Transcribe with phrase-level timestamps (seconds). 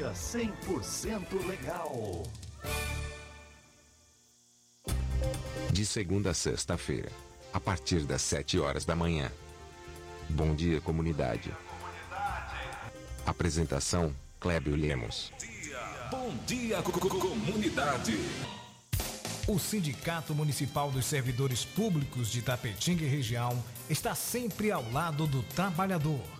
[0.00, 2.22] dia 100% legal.
[5.70, 7.12] De segunda a sexta-feira,
[7.52, 9.30] a partir das 7 horas da manhã.
[10.30, 11.52] Bom dia, comunidade.
[13.26, 15.30] Apresentação: Clébio Lemos.
[16.10, 18.14] Bom dia, co- co- comunidade.
[19.46, 25.42] O Sindicato Municipal dos Servidores Públicos de Tapetinga e região está sempre ao lado do
[25.42, 26.39] trabalhador.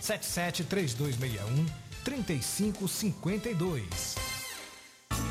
[0.00, 1.66] 773261
[2.04, 4.37] 3552.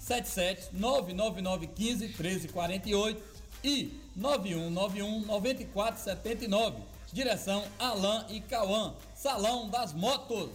[0.00, 3.22] 77 99915 1348
[3.62, 6.82] e 9191 9479.
[7.12, 8.94] Direção Alain e Cauã.
[9.14, 10.50] Salão das Motos.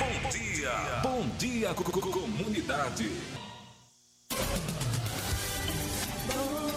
[0.00, 0.72] Bom dia,
[1.02, 3.10] bom dia, co- co- comunidade.
[6.26, 6.69] Bom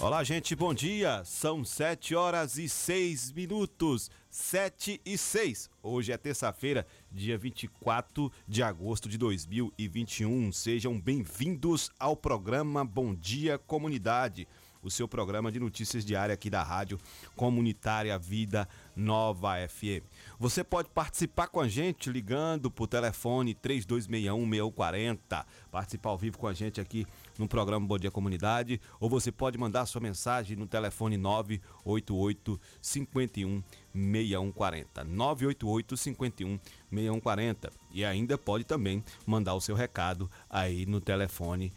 [0.00, 1.24] Olá, gente, bom dia.
[1.24, 4.08] São 7 horas e 6 minutos.
[4.30, 5.68] 7 e 6.
[5.82, 10.52] Hoje é terça-feira, dia 24 de agosto de 2021.
[10.52, 14.46] Sejam bem-vindos ao programa Bom Dia Comunidade,
[14.80, 17.00] o seu programa de notícias diária aqui da Rádio
[17.34, 20.06] Comunitária Vida Nova FM.
[20.38, 26.54] Você pode participar com a gente ligando por telefone 3261-6140, participar ao vivo com a
[26.54, 27.04] gente aqui
[27.38, 33.62] no programa Bom Dia Comunidade, ou você pode mandar sua mensagem no telefone 988 51
[33.94, 35.04] 6140.
[35.04, 36.58] 988 51
[36.90, 37.70] 6140.
[37.92, 41.72] E ainda pode também mandar o seu recado aí no telefone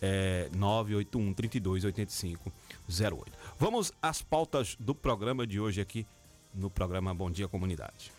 [0.00, 2.52] é, 981 32 85
[2.88, 3.32] 08.
[3.58, 6.06] Vamos às pautas do programa de hoje aqui
[6.54, 8.12] no programa Bom Dia Comunidade.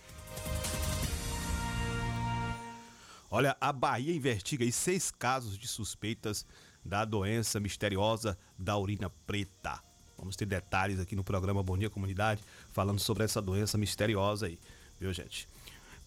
[3.29, 6.45] Olha, a Bahia investiga aí seis casos de suspeitas
[6.87, 9.83] da doença misteriosa da urina preta.
[10.17, 12.41] Vamos ter detalhes aqui no programa Bom Dia Comunidade
[12.71, 14.57] falando sobre essa doença misteriosa aí,
[14.99, 15.47] viu gente?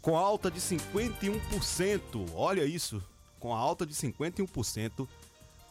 [0.01, 3.03] Com alta de 51%, olha isso,
[3.39, 5.07] com alta de 51%,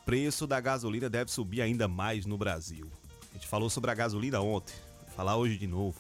[0.06, 2.90] preço da gasolina deve subir ainda mais no Brasil.
[3.32, 6.00] A gente falou sobre a gasolina ontem, vou falar hoje de novo.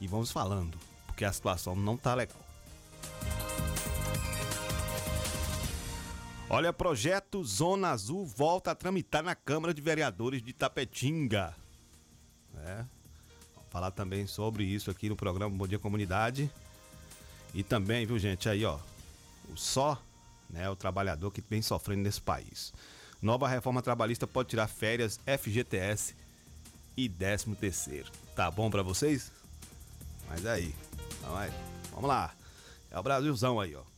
[0.00, 0.76] E vamos falando,
[1.06, 2.42] porque a situação não tá legal.
[6.48, 11.54] Olha, projeto Zona Azul volta a tramitar na Câmara de Vereadores de Tapetinga.
[12.58, 12.84] É.
[13.54, 16.50] Vamos falar também sobre isso aqui no programa Bom Dia Comunidade.
[17.54, 18.78] E também, viu, gente, aí, ó,
[19.50, 20.00] o só,
[20.50, 22.72] né, o trabalhador que vem sofrendo nesse país.
[23.22, 26.14] Nova reforma trabalhista pode tirar férias, FGTS
[26.96, 28.12] e 13 terceiro.
[28.36, 29.32] Tá bom para vocês?
[30.28, 30.74] Mas aí,
[31.90, 32.32] vamos lá.
[32.90, 33.93] É o Brasilzão aí, ó.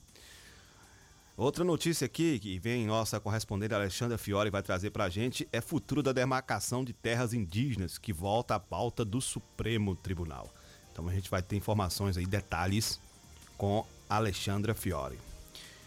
[1.36, 6.02] Outra notícia aqui que vem nossa correspondente Alexandra Fiore vai trazer pra gente é futuro
[6.02, 10.48] da demarcação de terras indígenas que volta à pauta do Supremo Tribunal.
[10.90, 12.98] Então a gente vai ter informações aí, detalhes
[13.58, 15.18] com Alexandra Fiore.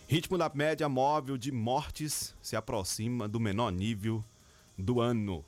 [0.08, 4.24] Ritmo da média móvel de mortes se aproxima do menor nível
[4.78, 5.44] do ano.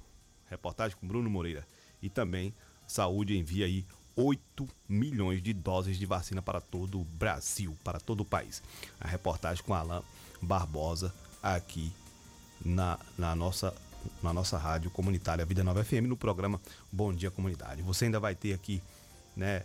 [0.50, 1.63] Reportagem com Bruno Moreira.
[2.01, 2.56] E também
[2.88, 3.86] Saúde envia aí
[4.16, 8.62] 8 milhões de doses de vacina para todo o Brasil, para todo o país.
[9.00, 10.02] A reportagem com Alain
[10.42, 11.92] Barbosa aqui
[12.63, 13.74] na, na, nossa,
[14.22, 16.60] na nossa rádio comunitária Vida Nova FM no programa
[16.92, 17.81] Bom Dia Comunidade.
[17.81, 18.81] Você ainda vai ter aqui,
[19.36, 19.63] né,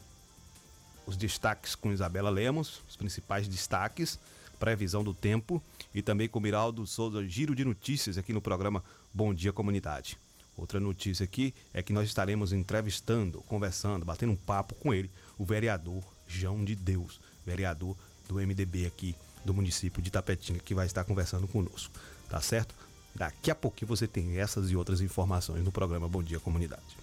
[1.07, 4.19] os destaques com Isabela Lemos, os principais destaques,
[4.59, 5.63] previsão do tempo
[5.95, 8.83] e também com Miraldo Souza, giro de notícias aqui no programa
[9.13, 10.19] Bom Dia Comunidade.
[10.56, 15.44] Outra notícia aqui é que nós estaremos entrevistando, conversando, batendo um papo com ele, o
[15.44, 17.94] vereador João de Deus, vereador
[18.26, 19.14] do MDB aqui
[19.44, 21.93] do município de Tapetinga, que vai estar conversando conosco,
[22.29, 22.75] tá certo?
[23.14, 26.97] Daqui a pouquinho você tem essas e outras informações no programa Bom Dia Comunidade.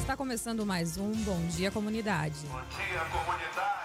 [0.00, 2.46] Está começando mais um Bom Dia Comunidade.
[2.46, 3.79] Bom dia, comunidade.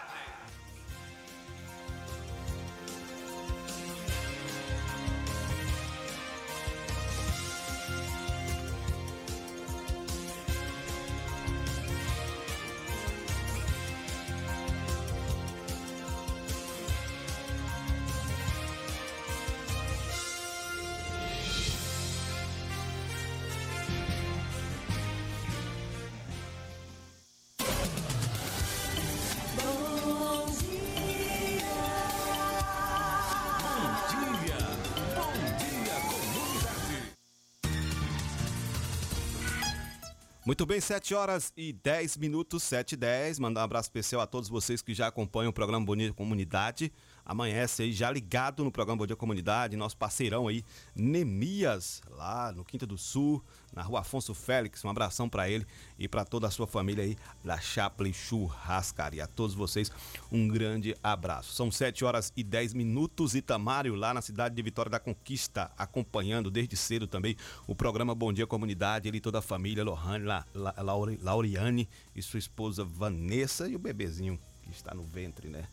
[40.56, 43.40] Muito bem, 7 horas e 10 minutos, 7 e 10.
[43.40, 46.94] Mandar um abraço especial a todos vocês que já acompanham o programa Bonita Comunidade.
[47.26, 50.64] Amanhece aí já ligado no programa Bom Dia Comunidade, nosso parceirão aí,
[50.96, 53.44] Nemias, lá no Quinta do Sul,
[53.74, 54.86] na rua Afonso Félix.
[54.86, 55.66] Um abração para ele
[55.98, 59.24] e para toda a sua família aí da Chaplin Churrascaria.
[59.24, 59.92] A todos vocês,
[60.32, 61.54] um grande abraço.
[61.54, 63.34] São 7 horas e 10 minutos.
[63.34, 67.36] Itamário, lá na cidade de Vitória da Conquista, acompanhando desde cedo também
[67.66, 69.08] o programa Bom Dia Comunidade.
[69.08, 70.76] Ele e toda a família, Lohane, La, La,
[71.22, 75.68] Lauriane e sua esposa Vanessa e o bebezinho que está no ventre, né?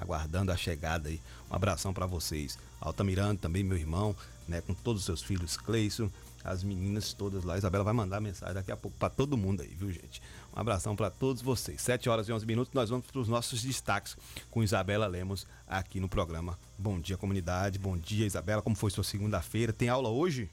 [0.00, 1.20] Aguardando a chegada aí.
[1.50, 2.58] Um abração para vocês.
[2.80, 4.14] Altamirano também, meu irmão,
[4.46, 6.10] né, com todos os seus filhos, Cleison,
[6.44, 7.58] as meninas todas lá.
[7.58, 10.22] Isabela vai mandar mensagem daqui a pouco para todo mundo aí, viu, gente?
[10.56, 11.80] Um abração para todos vocês.
[11.82, 14.16] 7 horas e 11 minutos, nós vamos para os nossos destaques
[14.50, 17.78] com Isabela Lemos aqui no programa Bom Dia Comunidade.
[17.78, 18.62] Bom dia, Isabela.
[18.62, 19.72] Como foi sua segunda-feira?
[19.72, 20.50] Tem aula hoje?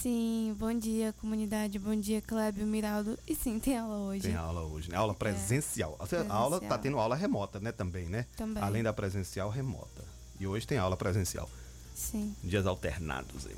[0.00, 3.16] Sim, bom dia comunidade, bom dia Clébio, Miraldo.
[3.26, 4.22] E sim, tem aula hoje.
[4.22, 4.96] Tem aula hoje, né?
[4.96, 5.94] Aula presencial.
[5.94, 6.36] É, presencial.
[6.36, 8.26] A aula tá tendo aula remota, né, também, né?
[8.36, 8.60] Também.
[8.60, 10.04] Além da presencial, remota.
[10.40, 11.48] E hoje tem aula presencial.
[11.94, 12.34] Sim.
[12.42, 13.56] Dias alternados aí.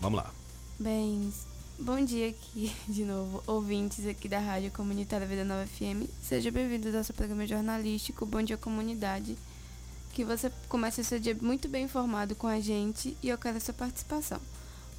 [0.00, 0.30] Vamos lá.
[0.78, 1.32] Bem,
[1.78, 6.10] bom dia aqui de novo, ouvintes aqui da Rádio Comunitária Vida Nova FM.
[6.22, 9.38] Seja bem-vindo ao nosso programa jornalístico Bom Dia Comunidade.
[10.12, 13.56] Que você comece o seu dia muito bem informado com a gente e eu quero
[13.56, 14.38] a sua participação.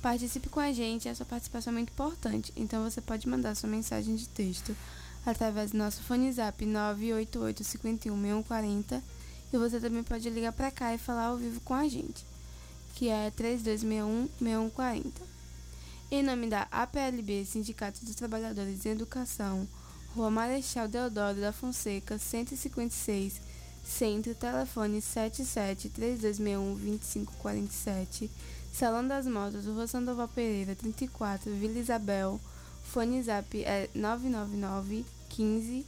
[0.03, 2.51] Participe com a gente, essa participação é muito importante.
[2.57, 4.75] Então você pode mandar sua mensagem de texto
[5.25, 8.43] através do nosso fone zap 988 51
[9.53, 12.25] e você também pode ligar para cá e falar ao vivo com a gente,
[12.95, 15.21] que é 3261 6140.
[16.11, 19.65] Em nome da APLB, Sindicato dos Trabalhadores em Educação,
[20.13, 23.39] Rua Marechal Deodoro da Fonseca, 156,
[23.85, 28.29] Centro, telefone 77 3261 2547
[28.73, 32.41] Salão das Motos, Rua Sandoval Pereira, 34, Vila Isabel.
[32.83, 35.85] Fone Zap é 999 15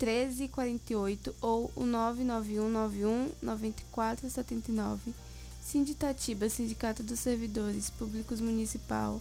[0.00, 5.14] 1348 ou o 99191 9479.
[5.62, 9.20] Sinditatiba, Sindicato dos Servidores Públicos Municipal,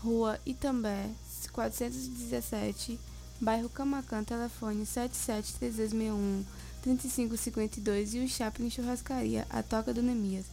[0.00, 1.10] Rua Itambé,
[1.52, 3.00] 417,
[3.40, 6.44] bairro Camacan, telefone 773261
[6.82, 10.44] 3552 e o Chaplin Churrascaria, a Toca do Nemias,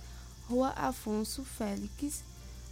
[0.51, 2.25] Rua Afonso Félix,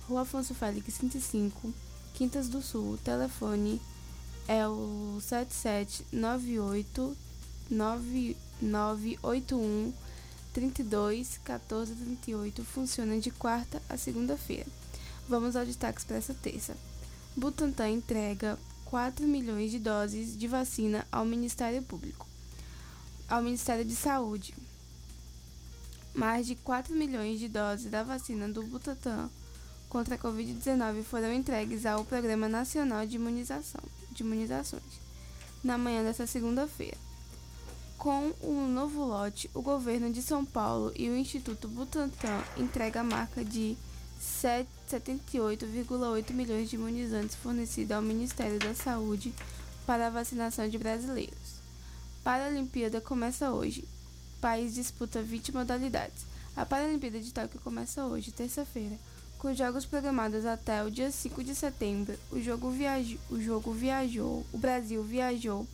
[0.05, 1.73] Rua Afonso Félix 35,
[2.13, 2.99] Quintas do Sul.
[3.05, 3.81] Telefone
[4.49, 7.15] é o 7798
[7.71, 9.93] 9981
[10.51, 12.65] 32 14 38.
[12.65, 14.67] Funciona de quarta a segunda-feira.
[15.29, 16.75] Vamos aos destaques para essa terça.
[17.33, 22.27] Butantan entrega 4 milhões de doses de vacina ao Ministério Público.
[23.29, 24.53] Ao Ministério de Saúde.
[26.13, 29.29] Mais de 4 milhões de doses da vacina do Butantan
[29.87, 35.09] contra a Covid-19 foram entregues ao Programa Nacional de Imunização, de Imunizações
[35.63, 36.97] na manhã desta segunda-feira.
[37.97, 43.05] Com o novo lote, o governo de São Paulo e o Instituto Butantan entregam a
[43.05, 43.75] marca de
[44.21, 49.33] 78,8 milhões de imunizantes fornecidos ao Ministério da Saúde
[49.85, 51.59] para a vacinação de brasileiros.
[52.23, 53.83] Paralimpíada começa hoje.
[54.41, 56.25] País disputa 20 modalidades.
[56.55, 58.97] A Paralimpíada de Tóquio começa hoje, terça-feira,
[59.37, 62.17] com jogos programados até o dia 5 de setembro.
[62.31, 63.17] O jogo, viaj...
[63.29, 65.67] o jogo viajou, o Brasil viajou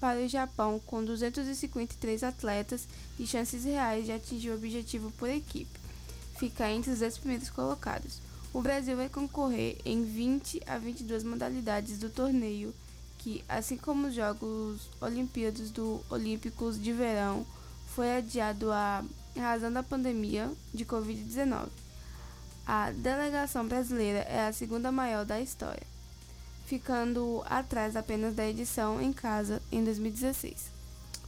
[0.00, 5.84] para o Japão com 253 atletas e chances reais de atingir o objetivo por equipe
[6.34, 8.20] fica entre os 10 primeiros colocados.
[8.52, 12.74] O Brasil vai concorrer em 20 a 22 modalidades do torneio,
[13.18, 17.46] que, assim como os Jogos Olimpíados do Olímpicos de Verão,
[17.94, 19.04] foi adiado à
[19.36, 21.68] razão da pandemia de Covid-19.
[22.66, 25.86] A delegação brasileira é a segunda maior da história,
[26.66, 30.72] ficando atrás apenas da edição em casa em 2016.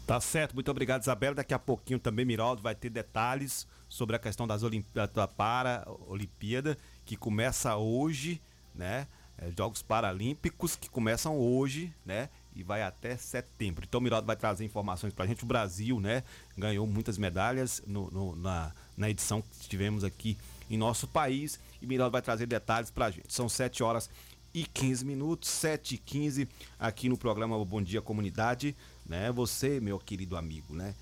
[0.07, 1.37] Tá certo, muito obrigado, Isabela.
[1.37, 6.77] Daqui a pouquinho também Miraldo vai ter detalhes sobre a questão das Olimpíadas da Para-Olimpíada,
[7.05, 8.41] que começa hoje,
[8.75, 9.07] né?
[9.39, 12.29] É, Jogos Paralímpicos que começam hoje, né?
[12.57, 13.85] E vai até setembro.
[13.87, 15.45] Então o Miraldo vai trazer informações pra gente.
[15.45, 16.25] O Brasil, né?
[16.57, 20.39] Ganhou muitas medalhas no, no, na, na edição que tivemos aqui
[20.71, 21.61] em nosso país.
[21.81, 23.33] E Miraldo vai trazer detalhes pra gente.
[23.33, 24.09] São 7 horas
[24.55, 26.49] e 15 minutos, 7 e 15
[26.79, 28.75] aqui no programa Bom Dia Comunidade
[29.09, 29.31] né?
[29.33, 30.95] Você, meu querido amigo, né?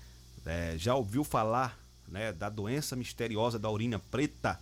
[0.45, 4.59] É, já ouviu falar, né, da doença misteriosa da urina preta?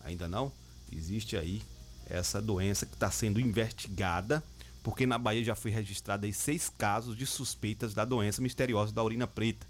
[0.00, 0.50] Ainda não?
[0.90, 1.62] Existe aí
[2.08, 4.42] essa doença que está sendo investigada,
[4.88, 9.04] porque na Bahia já foi registrada aí seis casos de suspeitas da doença misteriosa da
[9.04, 9.66] urina preta.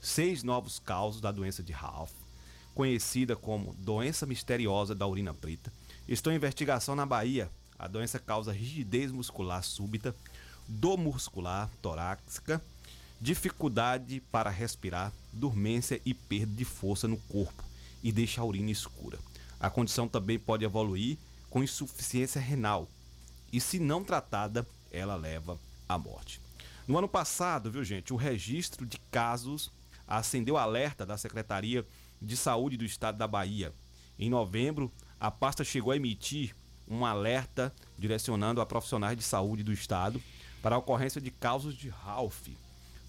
[0.00, 2.12] Seis novos casos da doença de Ralph,
[2.72, 5.72] conhecida como doença misteriosa da urina preta,
[6.06, 7.50] estão em investigação na Bahia.
[7.76, 10.14] A doença causa rigidez muscular súbita,
[10.68, 12.62] dor muscular torácica,
[13.20, 17.64] dificuldade para respirar, dormência e perda de força no corpo
[18.00, 19.18] e deixa a urina escura.
[19.58, 21.18] A condição também pode evoluir
[21.50, 22.86] com insuficiência renal
[23.52, 26.40] e, se não tratada, ela leva à morte.
[26.86, 29.70] No ano passado, viu gente, o registro de casos
[30.08, 31.86] acendeu alerta da Secretaria
[32.20, 33.72] de Saúde do Estado da Bahia.
[34.18, 34.90] Em novembro,
[35.20, 36.54] a pasta chegou a emitir
[36.88, 40.20] um alerta direcionando a profissionais de saúde do Estado
[40.60, 42.48] para a ocorrência de casos de Ralph.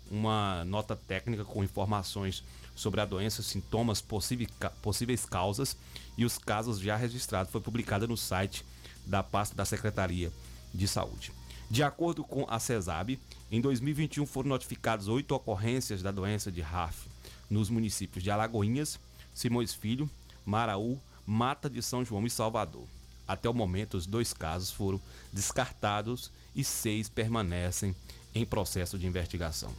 [0.10, 2.44] Uma nota técnica com informações
[2.76, 5.78] sobre a doença, sintomas, possíveis causas
[6.18, 8.66] e os casos já registrados foi publicada no site
[9.06, 10.32] da pasta da Secretaria
[10.74, 11.32] de Saúde.
[11.70, 13.20] De acordo com a CESAB,
[13.52, 17.08] em 2021 foram notificadas oito ocorrências da doença de RAF
[17.50, 19.00] nos municípios de Alagoinhas,
[19.34, 20.10] Simões Filho,
[20.46, 22.86] Maraú, Mata de São João e Salvador.
[23.28, 25.00] Até o momento, os dois casos foram
[25.32, 27.96] descartados e seis permanecem
[28.36, 29.74] em processo de investigação.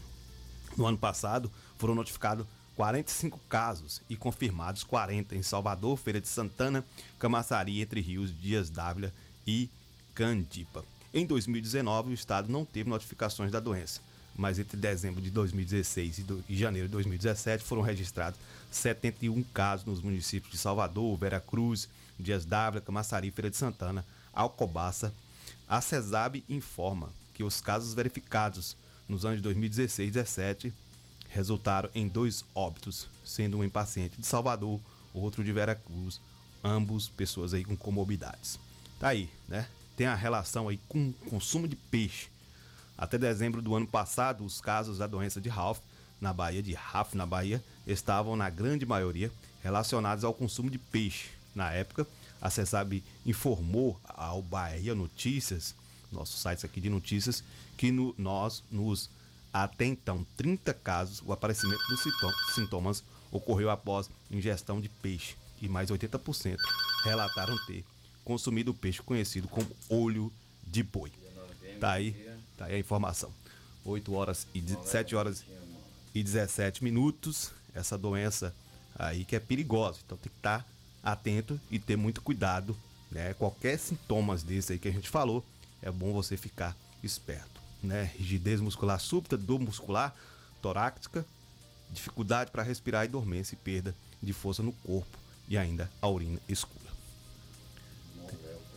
[0.77, 6.85] No ano passado, foram notificados 45 casos e confirmados 40 em Salvador, Feira de Santana,
[7.19, 9.13] Camaçari, Entre Rios, Dias Dávila
[9.47, 9.69] e
[10.15, 10.85] Candipa.
[11.13, 14.01] Em 2019, o estado não teve notificações da doença,
[14.37, 18.39] mas entre dezembro de 2016 e, janeiro de 2017 foram registrados
[18.71, 21.89] 71 casos nos municípios de Salvador, Vera Cruz,
[22.19, 25.15] Dias Dávila, Camaçari, Feira de Santana, Alcobaça,
[25.69, 28.77] a CESAB informa que os casos verificados
[29.09, 30.84] nos anos de 2016 e 2017
[31.35, 34.81] resultaram em dois óbitos, sendo um em paciente de Salvador,
[35.13, 36.21] outro de Veracruz,
[36.63, 38.59] ambos pessoas aí com comorbidades.
[39.01, 39.67] Tá aí, né?
[39.97, 42.29] Tem a relação aí com o consumo de peixe.
[42.97, 45.81] Até dezembro do ano passado, os casos da doença de Ralph
[46.21, 49.31] na Bahia, de RAF na Bahia, estavam na grande maioria
[49.63, 51.31] relacionados ao consumo de peixe.
[51.55, 52.07] Na época,
[52.41, 55.75] a CESAB informou ao Bahia Notícias,
[56.13, 57.43] nosso site aqui de notícias,
[57.77, 59.11] que no, nós nos
[59.55, 62.03] até então 30 casos o aparecimento dos
[62.53, 66.57] sintomas ocorreu após ingestão de peixe e mais 80%
[67.05, 67.85] relataram ter
[68.25, 70.33] consumido o peixe conhecido como olho
[70.67, 71.13] de boi.
[71.79, 72.13] Tá aí,
[72.57, 73.33] tá aí a informação.
[73.85, 75.45] 8 horas e 7 horas
[76.13, 77.53] e 17 minutos.
[77.75, 78.55] Essa doença
[78.99, 80.01] aí que é perigosa.
[80.05, 80.67] Então tem que estar
[81.03, 82.77] atento e ter muito cuidado.
[83.11, 83.35] Né?
[83.35, 85.45] Qualquer sintomas desse aí que a gente falou,
[85.83, 87.54] é bom você ficar esperto.
[87.85, 88.11] Né?
[88.17, 90.15] Rigidez muscular súbita, dor muscular,
[90.63, 91.25] torácica,
[91.91, 96.41] dificuldade para respirar e dormência e perda de força no corpo e ainda a urina
[96.49, 96.85] escura.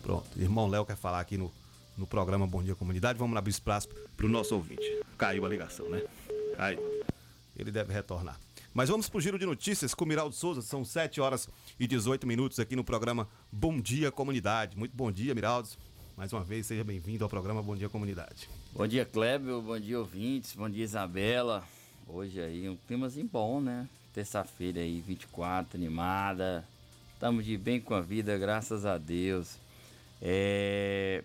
[0.02, 1.52] Pronto, irmão Léo quer falar aqui no,
[1.98, 3.18] no programa Bom Dia Comunidade.
[3.18, 4.84] Vamos abrir espaço para o nosso ouvinte.
[5.18, 6.04] Caiu a ligação, né?
[6.56, 6.80] Caiu.
[7.58, 8.40] Ele deve retornar.
[8.74, 10.62] Mas vamos pro giro de notícias com Miraldo Souza.
[10.62, 11.50] São 7 horas
[11.80, 14.78] e 18 minutos aqui no programa Bom Dia Comunidade.
[14.78, 15.70] Muito bom dia, Miraldo.
[16.16, 18.48] Mais uma vez, seja bem-vindo ao programa Bom Dia Comunidade.
[18.78, 19.60] Bom dia, Kleber.
[19.60, 20.54] Bom dia, ouvintes.
[20.54, 21.64] Bom dia, Isabela.
[22.08, 23.90] Hoje aí um climazinho bom, né?
[24.14, 26.64] Terça-feira aí, 24, animada.
[27.12, 29.58] Estamos de bem com a vida, graças a Deus.
[30.22, 31.24] É...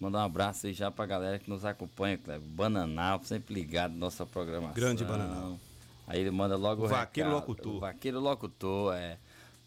[0.00, 2.48] Mandar um abraço aí já pra galera que nos acompanha, Kleber.
[2.48, 4.74] Bananal, sempre ligado na nossa programação.
[4.74, 5.60] Grande Bananal.
[6.04, 7.48] Aí ele manda logo o, Vaqueiro recado.
[7.48, 7.76] Locutor.
[7.76, 9.18] O Vaqueiro Locutor, é.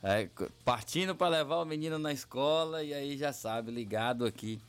[0.04, 0.28] é
[0.66, 4.60] partindo para levar o menino na escola e aí já sabe, ligado aqui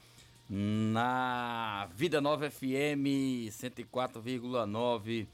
[0.52, 5.28] na Vida Nova FM 104,9.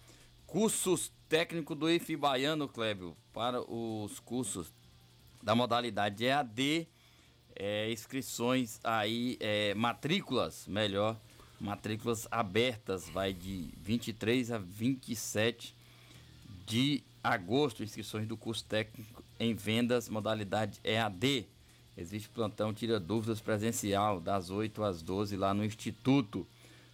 [0.47, 4.71] Cursos técnico do IF Baiano, Clébio, para os cursos
[5.43, 6.87] da modalidade EAD,
[7.55, 11.19] é, inscrições aí, é, matrículas, melhor,
[11.59, 15.75] matrículas abertas, vai de 23 a 27
[16.67, 21.49] de agosto, inscrições do curso técnico em vendas, modalidade EAD.
[21.97, 26.47] Existe plantão Tira Dúvidas presencial, das 8 às 12 lá no Instituto.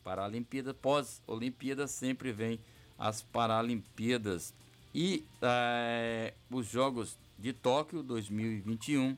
[0.04, 2.60] Paralimpíadas, pós-Olimpíadas, sempre vem
[2.98, 4.54] as Paralimpíadas.
[4.94, 9.16] E é, os Jogos de Tóquio 2021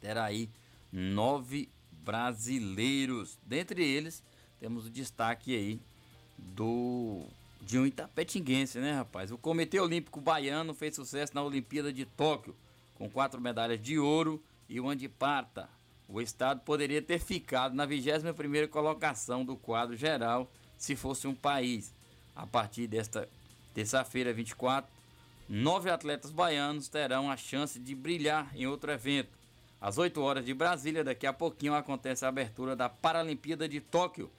[0.00, 0.48] terá aí
[0.92, 1.68] nove
[2.04, 3.38] brasileiros.
[3.44, 4.22] Dentre eles,
[4.58, 5.80] temos o destaque aí
[6.38, 7.26] do
[7.60, 9.30] de um itapetinguense, né, rapaz?
[9.30, 12.56] O Comitê Olímpico Baiano fez sucesso na Olimpíada de Tóquio,
[12.94, 15.68] com quatro medalhas de ouro e uma de prata.
[16.08, 21.94] O estado poderia ter ficado na 21ª colocação do quadro geral se fosse um país.
[22.34, 23.28] A partir desta
[23.74, 24.90] terça-feira, 24,
[25.48, 29.38] nove atletas baianos terão a chance de brilhar em outro evento.
[29.80, 34.30] Às 8 horas de Brasília, daqui a pouquinho acontece a abertura da Paralimpíada de Tóquio.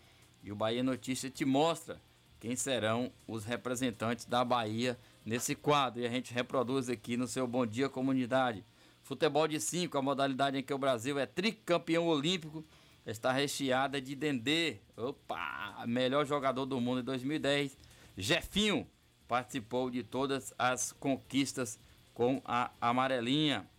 [0.43, 1.99] E o Bahia Notícia te mostra
[2.41, 6.01] quem serão os representantes da Bahia nesse quadro.
[6.01, 8.65] E a gente reproduz aqui no seu Bom Dia Comunidade.
[9.03, 12.65] Futebol de 5, a modalidade em que o Brasil é tricampeão olímpico,
[13.05, 14.77] está recheada de Dendê.
[14.97, 15.83] Opa!
[15.87, 17.77] Melhor jogador do mundo em 2010.
[18.17, 18.87] Jefinho
[19.27, 21.79] participou de todas as conquistas
[22.11, 23.69] com a amarelinha.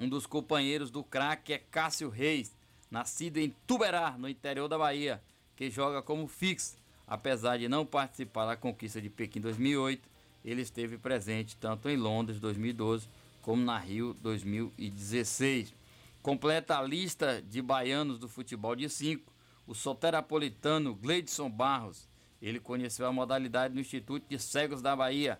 [0.00, 2.56] Um dos companheiros do craque é Cássio Reis,
[2.90, 5.22] nascido em Tuberá, no interior da Bahia,
[5.54, 6.82] que joga como fixo.
[7.06, 10.08] Apesar de não participar da conquista de Pequim 2008,
[10.44, 13.08] ele esteve presente tanto em Londres 2012
[13.42, 15.74] como na Rio 2016.
[16.22, 19.30] Completa a lista de baianos do futebol de 5,
[19.66, 22.08] o soterapolitano Gleidson Barros.
[22.40, 25.38] Ele conheceu a modalidade no Instituto de Cegos da Bahia,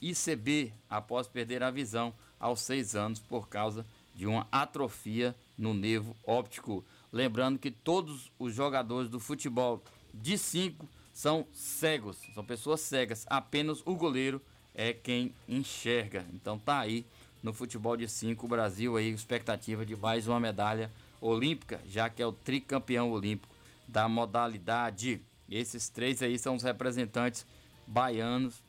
[0.00, 3.84] ICB, após perder a visão aos seis anos por causa
[4.14, 6.84] de uma atrofia no nervo óptico.
[7.12, 13.26] Lembrando que todos os jogadores do futebol de 5 são cegos, são pessoas cegas.
[13.28, 14.40] Apenas o goleiro
[14.74, 16.24] é quem enxerga.
[16.32, 17.04] Então tá aí
[17.42, 22.22] no futebol de 5 o Brasil aí expectativa de mais uma medalha olímpica, já que
[22.22, 23.54] é o tricampeão olímpico
[23.86, 25.20] da modalidade.
[25.50, 27.46] Esses três aí são os representantes
[27.86, 28.62] baianos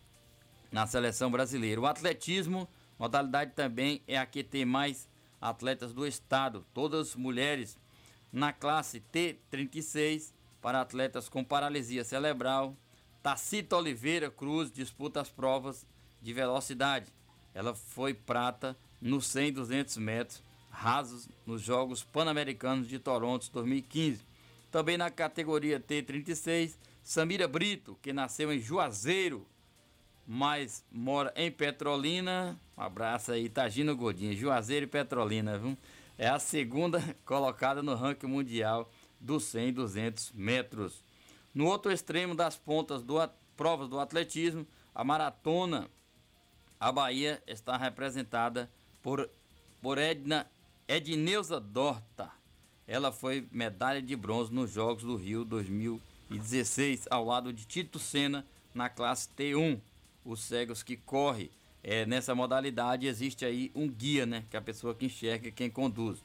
[0.71, 1.79] na seleção brasileira.
[1.79, 5.07] O atletismo, modalidade também é a que tem mais
[5.39, 7.77] atletas do estado, todas mulheres
[8.31, 12.75] na classe T36 para atletas com paralisia cerebral.
[13.21, 15.85] Tacita Oliveira Cruz disputa as provas
[16.21, 17.11] de velocidade.
[17.53, 24.23] Ela foi prata no 100 e 200 metros rasos nos Jogos Pan-Americanos de Toronto 2015.
[24.71, 29.45] Também na categoria T36, Samira Brito, que nasceu em Juazeiro,
[30.25, 32.57] mas mora em Petrolina.
[32.77, 35.77] Um abraço aí, Tagino Gordinho, Juazeiro e Petrolina, viu?
[36.17, 38.89] É a segunda colocada no ranking mundial
[39.21, 41.03] dos 100 e 200 metros.
[41.53, 43.15] No outro extremo das pontas do
[43.55, 45.87] provas do atletismo, a maratona,
[46.79, 48.69] a Bahia está representada
[49.03, 49.29] por,
[49.81, 50.49] por Edna,
[50.87, 52.31] Edneuza Dorta.
[52.87, 58.45] Ela foi medalha de bronze nos Jogos do Rio 2016, ao lado de Tito Senna
[58.73, 59.79] na classe T1.
[60.25, 61.49] Os cegos que correm
[61.83, 64.43] é, nessa modalidade existe aí um guia, né?
[64.49, 66.23] Que a pessoa que enxerga quem conduz.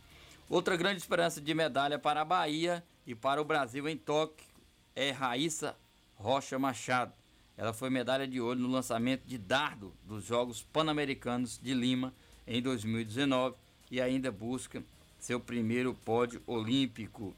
[0.49, 4.47] Outra grande esperança de medalha para a Bahia e para o Brasil em Tóquio
[4.95, 5.77] é Raíssa
[6.15, 7.13] Rocha Machado.
[7.57, 12.15] Ela foi medalha de ouro no lançamento de dardo dos Jogos Pan-Americanos de Lima
[12.47, 13.57] em 2019
[13.91, 14.85] e ainda busca
[15.19, 17.35] seu primeiro pódio olímpico.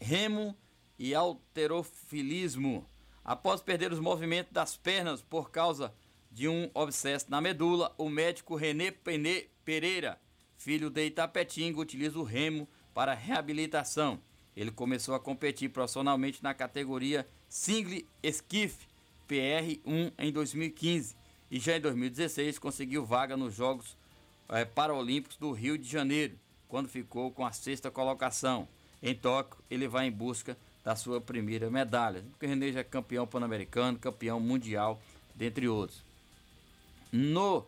[0.00, 0.56] Remo
[0.96, 2.86] e alterofilismo.
[3.24, 5.92] Após perder os movimentos das pernas por causa
[6.30, 8.92] de um abscesso na medula, o médico René
[9.64, 10.16] Pereira,
[10.60, 14.20] filho de Itapetinga, utiliza o remo para reabilitação.
[14.54, 18.86] Ele começou a competir profissionalmente na categoria Single Skiff
[19.26, 21.16] PR1 em 2015
[21.50, 23.96] e já em 2016 conseguiu vaga nos Jogos
[24.50, 28.68] é, Paralímpicos do Rio de Janeiro, quando ficou com a sexta colocação.
[29.02, 32.22] Em Tóquio, ele vai em busca da sua primeira medalha.
[32.38, 35.00] O René já é campeão pan-americano, campeão mundial,
[35.34, 36.04] dentre outros.
[37.10, 37.64] No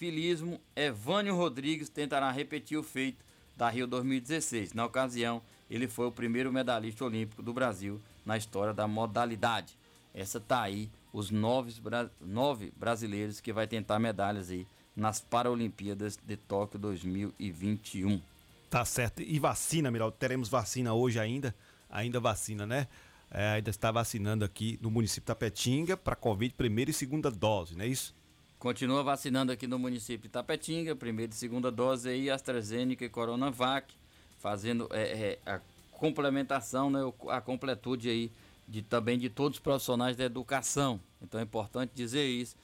[0.00, 3.22] elterofilismo, Evânio Rodrigues tentará repetir o feito
[3.56, 4.72] da Rio 2016.
[4.72, 9.76] Na ocasião, ele foi o primeiro medalhista olímpico do Brasil na história da modalidade.
[10.14, 11.74] Essa tá aí, os nove,
[12.20, 18.20] nove brasileiros que vai tentar medalhas aí nas Paralimpíadas de Tóquio 2021.
[18.70, 19.22] Tá certo.
[19.22, 21.54] E vacina, Miral, teremos vacina hoje ainda?
[21.90, 22.88] Ainda vacina, né?
[23.30, 27.76] É, ainda está vacinando aqui no município de Tapetinga para Covid, primeira e segunda dose,
[27.76, 28.14] não é isso?
[28.60, 33.94] Continua vacinando aqui no município de Tapetinga, primeira e segunda dose aí, AstraZeneca e Coronavac,
[34.38, 35.60] fazendo é, é, a
[35.92, 38.30] complementação, né, a completude aí
[38.68, 41.00] de, também de todos os profissionais da educação.
[41.22, 42.54] Então é importante dizer isso.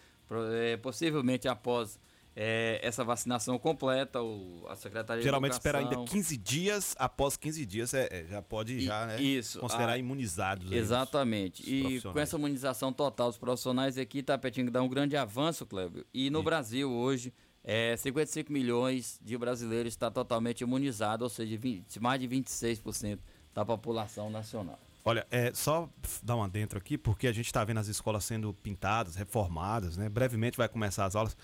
[0.52, 1.98] É, possivelmente após
[2.38, 7.64] é, essa vacinação completa, o, a Secretaria Geralmente de espera ainda 15 dias, após 15
[7.64, 10.70] dias é, é, já pode e, já, né, isso, considerar a, imunizados.
[10.70, 11.62] Exatamente.
[11.66, 16.04] e com essa imunização total dos profissionais aqui, Tapetinho dá um grande avanço, Clébio.
[16.12, 16.44] E no e...
[16.44, 17.32] Brasil hoje,
[17.64, 23.18] é, 55 milhões de brasileiros está totalmente imunizado, ou seja, 20, mais de 26%
[23.54, 24.78] da população nacional.
[25.08, 25.88] Olha, é só
[26.20, 30.08] dar um adentro aqui, porque a gente está vendo as escolas sendo pintadas, reformadas, né?
[30.08, 31.36] Brevemente vai começar as aulas.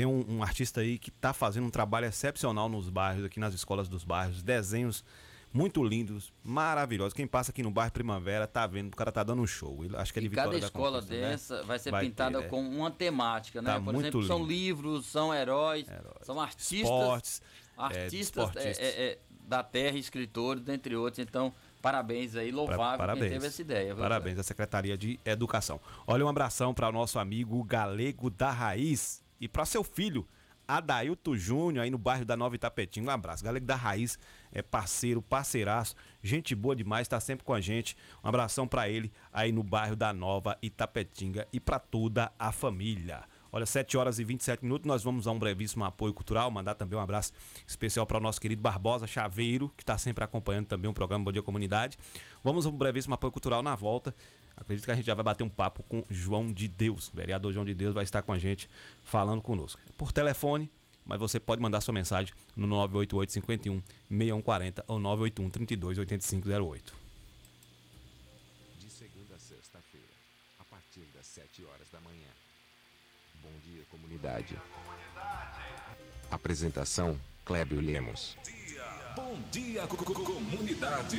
[0.00, 3.52] Tem um, um artista aí que está fazendo um trabalho excepcional nos bairros, aqui nas
[3.52, 5.04] escolas dos bairros, desenhos
[5.52, 7.12] muito lindos, maravilhosos.
[7.12, 9.78] Quem passa aqui no bairro Primavera tá vendo, o cara tá dando um show.
[9.98, 11.06] Acho que é de e cada escola né?
[11.06, 11.64] dessa né?
[11.64, 12.68] vai ser vai pintada ter, com é.
[12.78, 13.74] uma temática, né?
[13.74, 14.26] Tá Por exemplo, lindo.
[14.26, 16.16] são livros, são heróis, heróis.
[16.22, 17.42] são artistas, Esportes,
[17.76, 21.18] artistas é, é, é, da terra, escritores, dentre outros.
[21.18, 23.24] Então, Parabéns aí, louvável Parabéns.
[23.24, 23.94] quem teve essa ideia.
[23.94, 25.78] Parabéns à Secretaria de Educação.
[26.06, 30.26] Olha, um abração para o nosso amigo Galego da Raiz e para seu filho,
[30.70, 33.10] Adailto Júnior, aí no bairro da Nova Itapetinga.
[33.10, 33.44] Um abraço.
[33.44, 34.16] Galego da Raiz
[34.52, 37.96] é parceiro, parceiraço, gente boa demais, está sempre com a gente.
[38.22, 43.24] Um abração para ele aí no bairro da Nova Itapetinga e para toda a família.
[43.52, 46.96] Olha, 7 horas e 27 minutos, nós vamos a um brevíssimo apoio cultural, mandar também
[46.96, 47.32] um abraço
[47.66, 51.32] especial para o nosso querido Barbosa Chaveiro, que está sempre acompanhando também o programa Bom
[51.32, 51.98] Dia Comunidade.
[52.44, 54.14] Vamos a um brevíssimo apoio cultural na volta.
[54.60, 57.08] Acredito que a gente já vai bater um papo com João de Deus.
[57.08, 58.68] O vereador João de Deus vai estar com a gente
[59.02, 59.80] falando conosco.
[59.96, 60.70] Por telefone,
[61.04, 66.94] mas você pode mandar sua mensagem no 988 51 6140 ou 981 32 8508.
[68.78, 70.06] De segunda a sexta-feira,
[70.60, 72.28] a partir das 7 horas da manhã.
[73.42, 74.56] Bom dia, comunidade.
[76.30, 78.36] Apresentação: Clébio Lemos.
[79.16, 81.18] Bom dia, co- co- comunidade.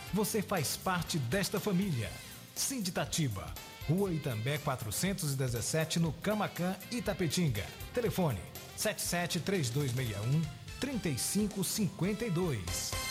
[0.13, 2.09] você faz parte desta família.
[2.55, 3.45] Sinditatiba,
[3.87, 7.65] Rua Itambé 417, no Camacan, Itapetinga.
[7.93, 8.39] Telefone
[8.75, 10.41] 773261
[10.79, 13.10] 3552.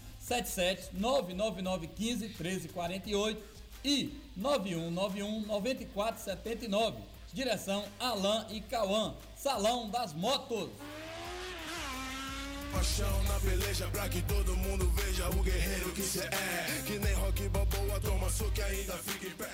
[0.21, 3.43] 77 99915 1348
[3.83, 6.97] e 9191 9479.
[7.33, 9.15] Direção Alain e Cauã.
[9.35, 10.69] Salão das Motos.
[12.71, 16.83] Paixão na peleja pra que todo mundo veja o guerreiro que cê é.
[16.85, 19.49] Que nem rock balboa, toma soco e ainda fica em pé.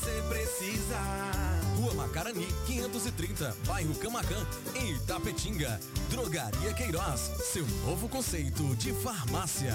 [0.00, 0.98] Você precisa.
[1.76, 5.78] Rua Macarani, 530, bairro Camacan, em Itapetinga.
[6.08, 9.74] Drogaria Queiroz, seu novo conceito de farmácia.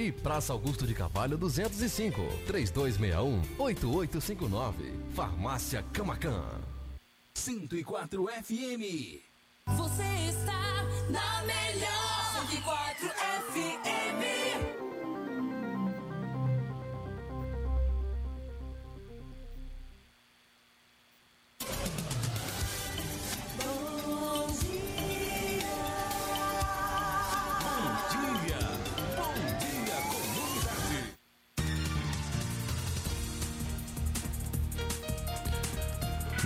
[0.00, 4.72] E Praça Augusto de Carvalho 205, 3261-8859.
[5.14, 6.42] Farmácia Camacan.
[7.34, 9.20] 104 FM.
[9.76, 13.10] Você está na melhor 104
[13.52, 14.80] FM.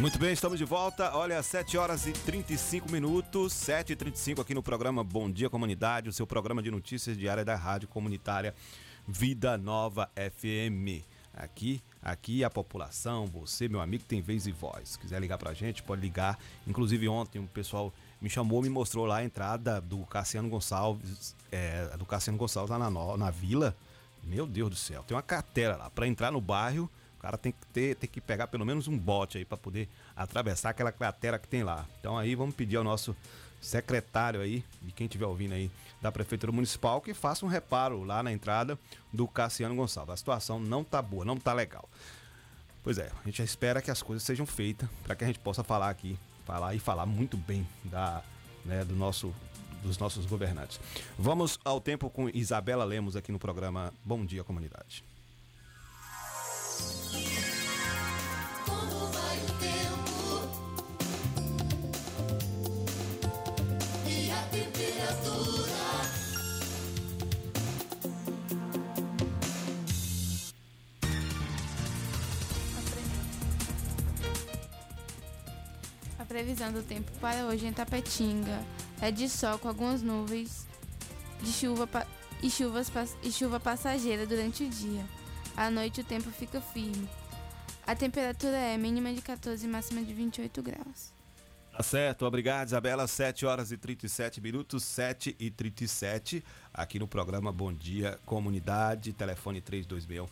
[0.05, 1.17] Muito bem, estamos de volta.
[1.17, 6.11] Olha, 7 horas e 35 minutos, 7 e 35 aqui no programa Bom Dia Comunidade,
[6.11, 8.55] o seu programa de notícias diária da Rádio Comunitária
[9.09, 11.03] Vida Nova FM.
[11.33, 14.90] Aqui, aqui a população, você, meu amigo, tem vez e voz.
[14.90, 16.38] Se quiser ligar pra gente, pode ligar.
[16.67, 17.90] Inclusive ontem o pessoal
[18.21, 22.90] me chamou, me mostrou lá a entrada do Cassiano Gonçalves, é, do Cassiano Gonçalves lá
[22.90, 23.75] na, na vila.
[24.23, 25.88] Meu Deus do céu, tem uma carteira lá.
[25.88, 26.90] Pra entrar no bairro,
[27.24, 30.70] cara tem que ter, tem que pegar pelo menos um bote aí pra poder atravessar
[30.70, 31.87] aquela cratera que tem lá.
[31.98, 33.16] Então aí vamos pedir ao nosso
[33.62, 35.70] secretário aí, de quem estiver ouvindo aí,
[36.02, 38.78] da Prefeitura Municipal, que faça um reparo lá na entrada
[39.10, 40.12] do Cassiano Gonçalves.
[40.12, 41.88] A situação não tá boa, não tá legal.
[42.82, 45.64] Pois é, a gente espera que as coisas sejam feitas para que a gente possa
[45.64, 48.22] falar aqui, falar e falar muito bem da,
[48.66, 49.34] né, do nosso,
[49.82, 50.78] dos nossos governantes.
[51.18, 55.02] Vamos ao tempo com Isabela Lemos aqui no programa Bom Dia Comunidade.
[76.55, 78.62] A previsão do tempo para hoje em Tapetinga
[79.01, 80.69] é de sol com algumas nuvens
[81.43, 81.88] de chuva
[82.40, 82.93] e, chuvas
[83.25, 85.05] e chuva passageira durante o dia.
[85.57, 87.09] À noite o tempo fica firme.
[87.85, 91.13] A temperatura é mínima de 14 e máxima de 28 graus.
[91.73, 93.09] Tá certo, obrigado Isabela.
[93.09, 99.61] 7 horas e 37 minutos, 7 e 37 aqui no programa Bom Dia Comunidade, telefone
[99.61, 100.29] 3261-640.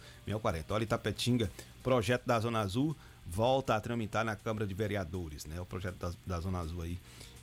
[0.70, 1.50] Olha, Itapetinga,
[1.82, 2.96] projeto da Zona Azul
[3.26, 5.60] volta a tramitar na Câmara de Vereadores, né?
[5.60, 6.98] O projeto da, da Zona Azul aí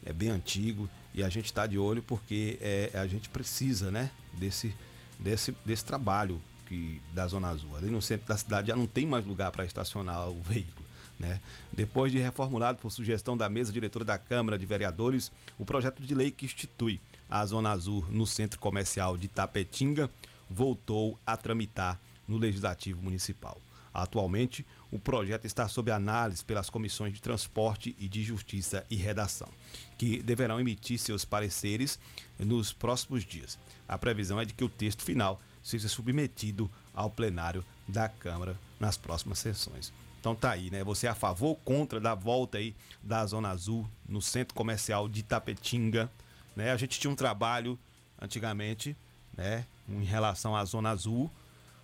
[0.05, 4.11] é bem antigo e a gente está de olho porque é, a gente precisa, né,
[4.33, 4.73] desse,
[5.19, 7.75] desse, desse trabalho que da Zona Azul.
[7.75, 10.87] Ali no centro da cidade já não tem mais lugar para estacionar o veículo.
[11.19, 11.41] Né?
[11.73, 16.15] Depois de reformulado por sugestão da mesa diretora da Câmara de Vereadores, o projeto de
[16.15, 20.09] lei que institui a Zona Azul no centro comercial de Tapetinga
[20.49, 23.59] voltou a tramitar no Legislativo Municipal.
[23.93, 29.49] Atualmente, o projeto está sob análise pelas comissões de Transporte e de Justiça e Redação,
[29.97, 31.99] que deverão emitir seus pareceres
[32.39, 33.59] nos próximos dias.
[33.87, 38.97] A previsão é de que o texto final seja submetido ao plenário da Câmara nas
[38.97, 39.93] próximas sessões.
[40.19, 40.83] Então tá aí, né?
[40.83, 45.07] Você é a favor ou contra da volta aí da Zona Azul no centro comercial
[45.07, 46.11] de Tapetinga,
[46.55, 46.71] né?
[46.71, 47.79] A gente tinha um trabalho
[48.21, 48.95] antigamente,
[49.35, 51.31] né, em relação à Zona Azul,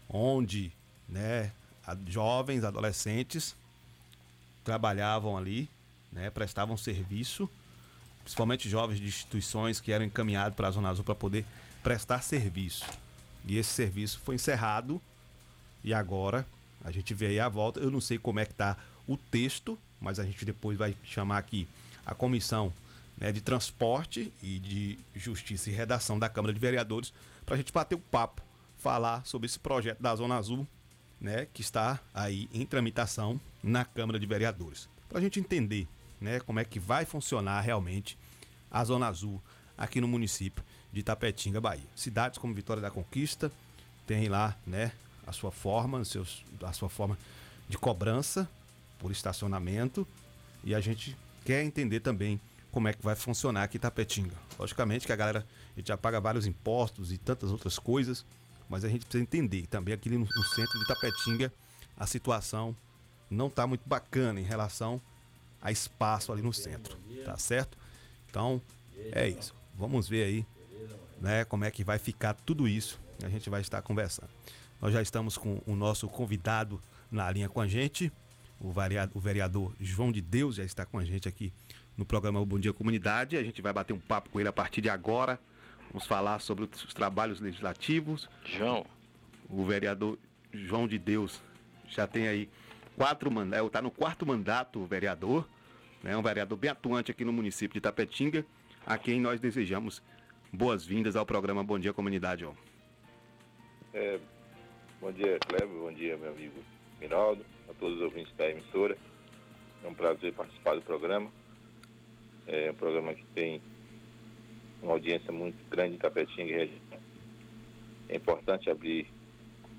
[0.09, 0.71] onde,
[1.07, 1.51] né,
[2.07, 3.55] jovens, adolescentes
[4.63, 5.69] trabalhavam ali,
[6.11, 7.49] né, prestavam serviço,
[8.23, 11.45] principalmente jovens de instituições que eram encaminhados para a Zona Azul para poder
[11.83, 12.85] prestar serviço.
[13.45, 14.99] E esse serviço foi encerrado
[15.83, 16.45] e agora
[16.83, 17.79] a gente vê aí a volta.
[17.79, 18.75] Eu não sei como é que tá
[19.07, 21.67] o texto, mas a gente depois vai chamar aqui
[22.03, 22.73] a comissão
[23.17, 27.13] né, de transporte e de justiça e redação da Câmara de Vereadores
[27.45, 28.41] para a gente bater o papo,
[28.79, 30.67] falar sobre esse projeto da Zona Azul,
[31.19, 35.87] né, que está aí em tramitação na Câmara de Vereadores, para a gente entender,
[36.19, 38.17] né, como é que vai funcionar realmente
[38.69, 39.41] a Zona Azul
[39.77, 41.83] aqui no município de Tapetinga, Bahia.
[41.95, 43.51] Cidades como Vitória da Conquista
[44.05, 44.91] tem lá, né,
[45.25, 47.17] a sua forma, seus, a sua forma
[47.67, 48.47] de cobrança
[48.99, 50.07] por estacionamento
[50.63, 52.39] e a gente quer entender também
[52.71, 54.35] como é que vai funcionar aqui Tapetinga.
[54.59, 55.45] Logicamente que a galera
[55.75, 58.25] a gente já paga vários impostos e tantas outras coisas,
[58.69, 61.51] mas a gente precisa entender também aqui no, no centro de Tapetinga
[61.97, 62.75] a situação
[63.29, 65.01] não está muito bacana em relação
[65.61, 67.77] a espaço ali no centro, tá certo?
[68.29, 68.61] Então
[69.11, 69.55] é isso.
[69.73, 70.45] Vamos ver aí,
[71.19, 72.99] né, como é que vai ficar tudo isso.
[73.23, 74.29] A gente vai estar conversando.
[74.81, 78.11] Nós já estamos com o nosso convidado na linha com a gente,
[78.59, 81.51] o vereador, o vereador João de Deus já está com a gente aqui
[81.97, 83.37] no programa Bom Dia Comunidade.
[83.37, 85.39] A gente vai bater um papo com ele a partir de agora.
[85.95, 88.29] Vamos falar sobre os trabalhos legislativos.
[88.43, 88.85] João.
[89.49, 90.19] O vereador
[90.51, 91.41] João de Deus
[91.87, 92.49] já tem aí
[92.97, 95.47] quatro mandatos, está no quarto mandato o vereador,
[96.03, 96.17] né?
[96.17, 98.45] um vereador bem atuante aqui no município de Tapetinga,
[98.85, 100.03] a quem nós desejamos
[100.51, 102.57] boas-vindas ao programa Bom Dia Comunidade, João.
[103.93, 104.19] É,
[104.99, 105.79] bom dia, Kleber.
[105.79, 106.61] Bom dia, meu amigo
[106.99, 107.45] Minaldo.
[107.69, 108.97] A todos os ouvintes da emissora.
[109.81, 111.31] É um prazer participar do programa.
[112.47, 113.61] É um programa que tem
[114.85, 116.79] uma audiência muito grande em Tapetinga e região.
[118.07, 119.07] É importante abrir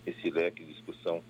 [0.04, 1.22] esse leque de discussão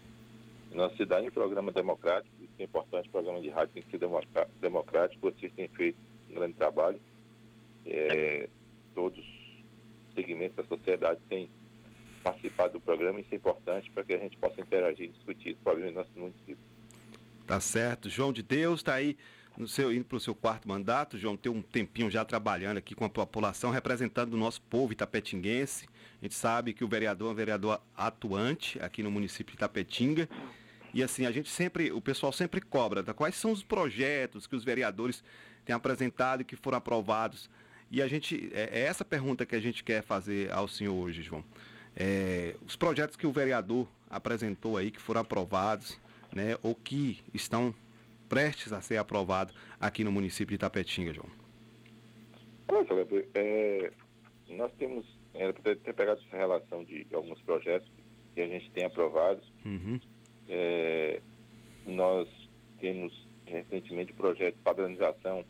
[0.72, 1.28] em nossa cidade.
[1.28, 2.34] Um programa democrático.
[2.40, 3.08] Isso é importante.
[3.08, 5.30] Programa de rádio tem que ser democrá- democrático.
[5.30, 5.98] Vocês têm feito
[6.30, 6.98] um grande trabalho.
[7.84, 8.48] É,
[8.94, 11.48] todos os segmentos da sociedade têm
[12.24, 15.58] participar do programa, isso é importante para que a gente possa interagir e discutir os
[15.58, 16.58] problemas do nosso município.
[17.46, 18.10] Tá certo.
[18.10, 19.16] João de Deus está aí
[19.56, 21.18] no seu, indo para o seu quarto mandato.
[21.18, 25.88] João tem um tempinho já trabalhando aqui com a população, representando o nosso povo itapetinguense.
[26.20, 30.28] A gente sabe que o vereador é um vereador atuante aqui no município de Itapetinga.
[30.94, 33.12] E assim, a gente sempre, o pessoal sempre cobra tá?
[33.12, 35.22] quais são os projetos que os vereadores
[35.64, 37.50] têm apresentado e que foram aprovados.
[37.90, 41.22] E a gente, é, é essa pergunta que a gente quer fazer ao senhor hoje,
[41.22, 41.44] João.
[41.94, 45.98] É, os projetos que o vereador apresentou aí, que foram aprovados,
[46.32, 47.74] né, ou que estão
[48.28, 51.28] prestes a ser aprovados aqui no município de Itapetinga, João.
[52.68, 52.86] Olha,
[53.34, 53.92] é,
[54.48, 57.88] nós temos, era para ter pegado essa relação de alguns projetos
[58.34, 59.40] que a gente tem aprovado.
[59.64, 60.00] Uhum.
[60.48, 61.20] É,
[61.86, 62.28] nós
[62.80, 65.44] temos recentemente o projeto de padronização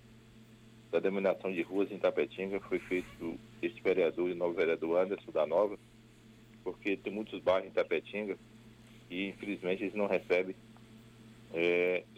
[0.91, 5.33] da denominação de ruas em Tapetinga, foi feito este vereador e o novo vereador Anderson
[5.33, 5.79] da Nova,
[6.63, 8.39] porque tem muitos bairros em Tapetinga
[9.11, 10.55] e infelizmente eles não recebem
[11.53, 12.16] é, é,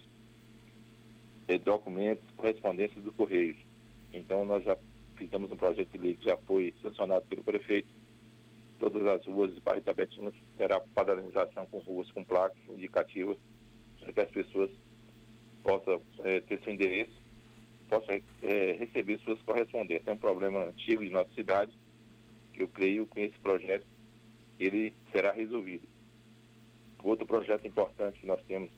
[1.56, 3.56] documentos, correspondência do Correio.
[4.12, 4.76] Então nós já
[5.16, 7.88] fizemos um projeto de lei que já foi sancionado pelo prefeito.
[8.78, 13.36] Todas as ruas do bairro de Tapetinga terá padronização com ruas com placas indicativas
[14.00, 14.70] para que as pessoas
[15.62, 17.20] possam é, ter seu endereço,
[17.88, 20.06] possam é, receber suas correspondências.
[20.06, 21.72] É um problema antigo de nossa cidade,
[22.52, 23.86] que eu creio que esse projeto
[24.58, 25.86] ele será resolvido.
[27.02, 28.70] Outro projeto importante que nós temos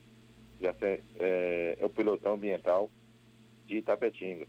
[0.60, 2.90] já é, é, é o pilotão ambiental
[3.66, 4.46] de Itapetinga.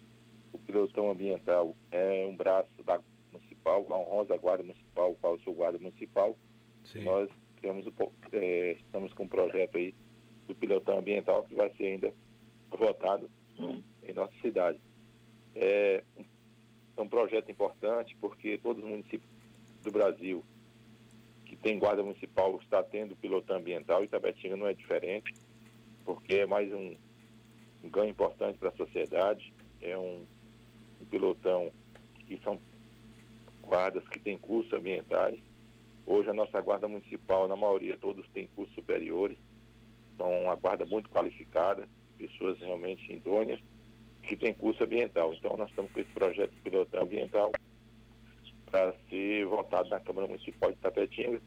[0.54, 3.00] O pilotão ambiental é um braço da
[3.32, 6.36] municipal, a honrosa guarda municipal, qual seu guarda municipal.
[7.04, 7.30] Nós
[7.62, 7.86] temos
[8.34, 9.94] é, estamos com um projeto aí
[10.48, 12.14] do pilotão ambiental que vai ser ainda
[12.70, 13.30] votado
[14.04, 14.80] em nossa cidade.
[15.56, 16.26] É um-
[16.98, 19.30] é um projeto importante porque todos os municípios
[19.84, 20.44] do Brasil
[21.46, 25.34] que tem guarda municipal, está tendo pilotão ambiental, Itapetinga não é diferente,
[26.16, 26.96] porque é mais um,
[27.84, 30.26] um ganho importante para a sociedade, é um,
[31.00, 31.72] um pilotão
[32.28, 32.60] que são
[33.62, 35.40] guardas que têm cursos ambientais.
[36.06, 39.38] Hoje a nossa guarda municipal, na maioria, todos têm cursos superiores,
[40.18, 41.88] são uma guarda muito qualificada,
[42.18, 43.62] pessoas realmente idôneas,
[44.22, 45.34] que têm curso ambiental.
[45.34, 47.52] Então nós estamos com esse projeto de pilotão ambiental
[48.70, 51.42] para ser votado na Câmara Municipal de Tapetinga,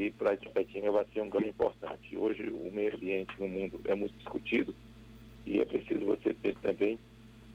[0.00, 2.16] que para Tapetinga vai ser um ganho importante.
[2.16, 4.74] Hoje o meio ambiente no mundo é muito discutido
[5.44, 6.98] e é preciso você ter também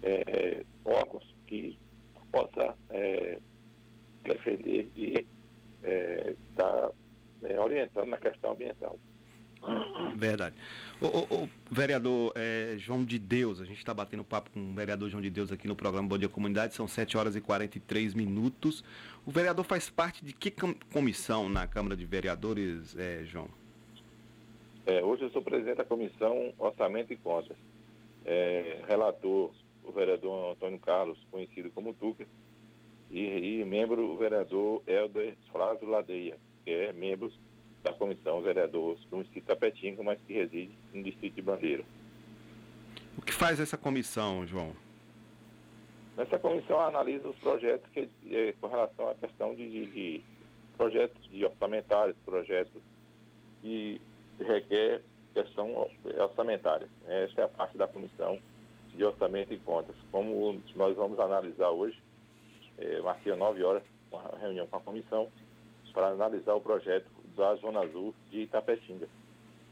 [0.03, 1.75] é, órgãos que
[2.31, 3.39] possa é,
[4.23, 5.25] defender e
[5.81, 6.91] estar
[7.45, 8.99] é, orientando na questão ambiental.
[10.15, 10.55] Verdade.
[11.01, 14.73] O, o- o vereador eh, João de Deus, a gente está batendo papo com o
[14.73, 18.13] vereador João de Deus aqui no programa Bom Dia Comunidade, são 7 horas e 43
[18.13, 18.83] minutos.
[19.25, 23.47] O vereador faz parte de que com- comissão na Câmara de Vereadores, eh, João?
[24.85, 27.57] É, hoje eu sou presidente da Comissão Orçamento e Contas.
[28.23, 29.51] É, relator,
[29.83, 32.25] o vereador Antônio Carlos, conhecido como Tuca,
[33.11, 37.31] e, e membro o vereador Helder Flávio Ladeia, que é membro
[37.85, 41.83] da Comissão Vereador do município de Tapetinga, mas que reside no distrito de Bandeira.
[43.17, 44.73] O que faz essa comissão, João?
[46.17, 50.21] Nessa comissão analisa os projetos que, eh, com relação à questão de, de- de
[50.77, 52.81] projetos de orçamentários, projetos
[53.61, 54.01] que
[54.39, 55.01] requer
[55.33, 56.87] questão orçamentária.
[57.07, 58.39] Essa é a parte da comissão
[58.95, 59.95] de orçamento e contas.
[60.11, 61.97] Como nós vamos analisar hoje,
[62.79, 65.27] eh, marquei às 9 horas uma reunião com a comissão
[65.93, 67.05] para analisar o projeto
[67.35, 69.07] da Zona Azul de Itapetinga.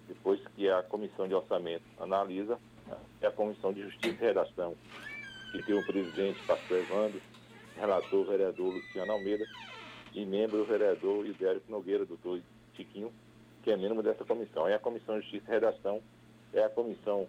[0.07, 2.59] Depois que a comissão de orçamento analisa,
[3.22, 4.76] é a comissão de justiça e redação
[5.51, 7.22] que tem o presidente Pastor Evandro,
[7.78, 9.45] relator vereador Luciano Almeida
[10.14, 12.41] e membro vereador Ibérico Nogueira, doutor
[12.74, 13.11] Tiquinho,
[13.64, 14.68] que é membro dessa comissão.
[14.68, 16.01] E a comissão de Justiça e Redação
[16.53, 17.28] é a comissão,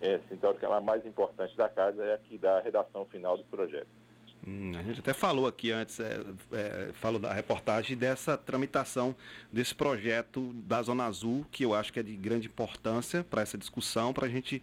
[0.00, 3.36] é, assim, teoricamente, a mais importante da casa, é a que dá a redação final
[3.36, 3.88] do projeto.
[4.86, 6.20] Gente até falou aqui antes, é,
[6.52, 9.16] é, falou da reportagem dessa tramitação
[9.52, 13.58] desse projeto da Zona Azul, que eu acho que é de grande importância para essa
[13.58, 14.62] discussão, para a gente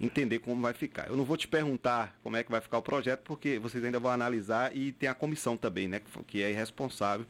[0.00, 1.08] entender como vai ficar.
[1.08, 4.00] Eu não vou te perguntar como é que vai ficar o projeto, porque vocês ainda
[4.00, 7.24] vão analisar e tem a comissão também, né, que é responsável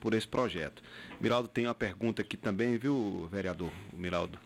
[0.00, 0.82] por esse projeto.
[1.20, 4.38] Miraldo tem uma pergunta aqui também, viu, vereador Miraldo?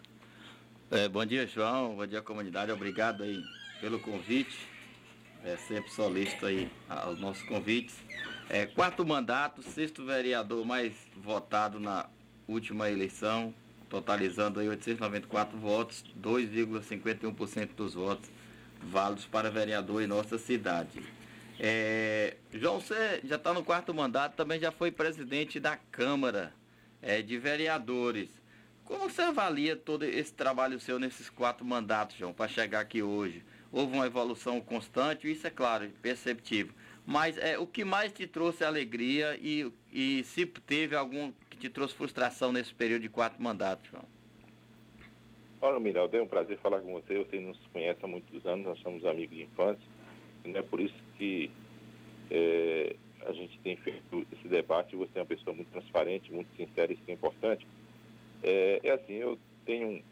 [0.90, 1.96] É, bom dia, João.
[1.96, 2.70] Bom dia, comunidade.
[2.70, 3.42] Obrigado aí
[3.80, 4.71] pelo convite.
[5.44, 7.96] É sempre solícito aí aos nossos convites.
[8.48, 12.06] É, quarto mandato, sexto vereador mais votado na
[12.46, 13.52] última eleição,
[13.88, 18.30] totalizando aí 894 votos, 2,51% dos votos
[18.80, 21.02] válidos para vereador em nossa cidade.
[21.58, 26.52] É, João, você já está no quarto mandato, também já foi presidente da Câmara
[27.00, 28.28] é, de Vereadores.
[28.84, 33.44] Como você avalia todo esse trabalho seu nesses quatro mandatos, João, para chegar aqui hoje?
[33.72, 36.74] Houve uma evolução constante, isso é claro, perceptível.
[37.06, 41.68] Mas é, o que mais te trouxe alegria e, e se teve algum que te
[41.68, 44.04] trouxe frustração nesse período de quatro mandatos, João?
[45.60, 47.16] Olha, Miraldo, é um prazer falar com você.
[47.18, 49.84] Você nos conhece há muitos anos, nós somos amigos de infância.
[50.44, 51.50] E não é por isso que
[52.30, 52.96] é,
[53.26, 54.96] a gente tem feito esse debate.
[54.96, 57.66] Você é uma pessoa muito transparente, muito sincera, isso é importante.
[58.42, 60.02] É, é assim, eu tenho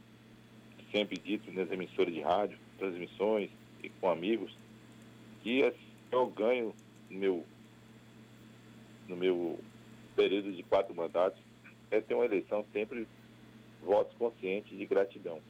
[0.93, 3.51] sempre dito nas emissoras de rádio, transmissões
[3.83, 4.57] e com amigos,
[5.43, 5.79] que assim,
[6.11, 6.75] eu ganho
[7.09, 7.45] no meu,
[9.07, 9.59] no meu
[10.17, 11.39] período de quatro mandatos
[11.91, 13.07] é ter uma eleição sempre
[13.83, 15.41] votos conscientes de gratidão.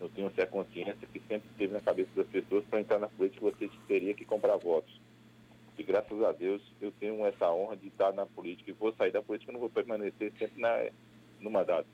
[0.00, 3.44] Eu tenho essa consciência que sempre teve na cabeça das pessoas para entrar na política
[3.44, 5.00] você teria que comprar votos.
[5.78, 9.12] E graças a Deus eu tenho essa honra de estar na política e vou sair
[9.12, 10.90] da política, não vou permanecer sempre na,
[11.40, 11.86] no mandato.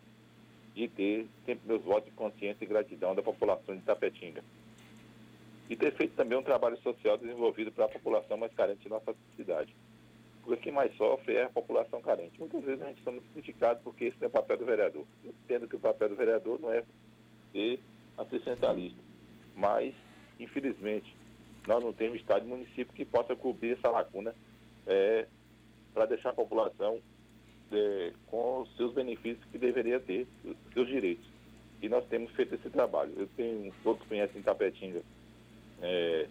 [0.77, 4.45] De ter sempre meus votos de consciência e gratidão da população de Tapetinga.
[5.71, 9.17] E ter feito também um trabalho social desenvolvido para a população mais carente de nossa
[9.37, 9.75] cidade.
[10.45, 12.39] Porque quem mais sofre é a população carente.
[12.39, 15.05] Muitas vezes a gente somos criticados porque esse não é o papel do vereador.
[15.25, 16.85] Eu entendo que o papel do vereador não é
[17.53, 17.81] ser
[18.19, 19.01] assistencialista.
[19.57, 19.95] Mas,
[20.39, 21.17] infelizmente,
[21.67, 24.35] nós não temos estado e município que possa cobrir essa lacuna
[24.87, 25.27] é,
[25.93, 27.01] para deixar a população
[27.73, 31.27] é, com os seus benefícios que deveria ter, os seus direitos.
[31.83, 33.13] E nós temos feito esse trabalho.
[33.17, 35.03] Eu tenho, todos conhecem Tapetinga,
[35.83, 36.27] é,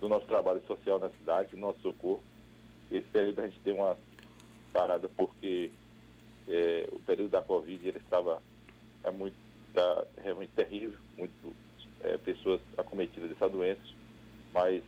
[0.00, 2.22] do nosso trabalho social na cidade, do nosso socorro.
[2.90, 3.96] Esse período a gente tem uma
[4.72, 5.70] parada porque
[6.48, 8.42] é, o período da Covid ele estava
[9.02, 9.36] é muito,
[9.72, 11.54] tá, realmente terrível, muito
[12.02, 13.80] é, pessoas acometidas dessa doença,
[14.52, 14.82] mas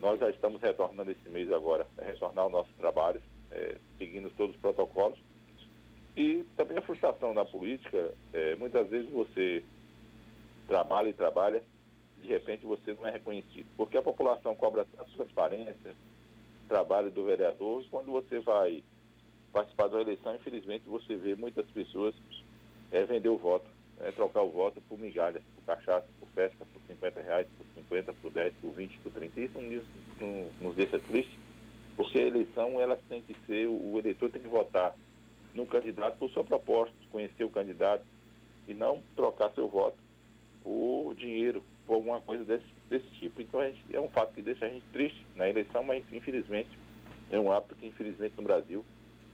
[0.00, 3.33] nós já estamos retornando esse mês agora, a retornar ao nosso trabalho, é,
[4.14, 5.18] seguindo todos os protocolos
[7.24, 9.62] situação da política, é, muitas vezes você
[10.66, 11.62] trabalha e trabalha,
[12.20, 13.66] de repente você não é reconhecido.
[13.76, 15.94] Porque a população cobra tanta transparência,
[16.68, 18.82] trabalho do vereador, e quando você vai
[19.52, 22.14] participar da eleição, infelizmente você vê muitas pessoas
[22.90, 23.66] é, vender o voto,
[24.00, 28.12] é, trocar o voto por migalha, por cachaça, por festa, por 50 reais, por 50,
[28.14, 29.40] por 10, por 20, por 30.
[29.40, 31.38] Isso nos, nos deixa triste,
[31.96, 34.94] porque a eleição ela tem que ser, o, eleitor tem que votar
[35.54, 38.04] no candidato por sua proposta, conhecer o candidato
[38.66, 39.96] e não trocar seu voto
[40.62, 43.40] por dinheiro, por alguma coisa desse, desse tipo.
[43.40, 46.70] Então gente, é um fato que deixa a gente triste na eleição, mas infelizmente
[47.30, 48.84] é um hábito que infelizmente no Brasil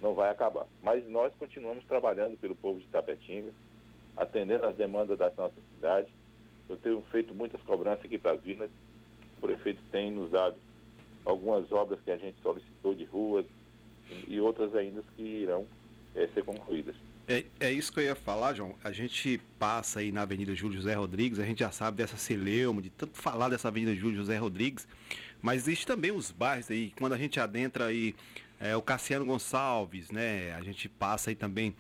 [0.03, 0.67] não vai acabar.
[0.83, 3.53] Mas nós continuamos trabalhando pelo povo de Tapetinga,
[4.17, 6.09] atendendo às demandas da nossa cidade.
[6.69, 8.71] Eu tenho feito muitas cobranças aqui para as vilas.
[9.39, 10.57] O prefeito tem nos dado
[11.25, 13.47] algumas obras que a gente solicitou de ruas
[14.27, 15.67] e outras ainda que irão
[16.15, 16.97] é, ser concluídas.
[17.29, 18.75] É, é isso que eu ia falar, João.
[18.83, 22.83] A gente passa aí na Avenida Júlio José Rodrigues, a gente já sabe dessa celeuma,
[22.83, 24.89] de tanto falar dessa Avenida Júlio José Rodrigues,
[25.41, 28.15] mas existe também os bairros aí, quando a gente adentra aí
[28.59, 30.53] é, o Cassiano Gonçalves, né?
[30.55, 31.75] A gente passa aí também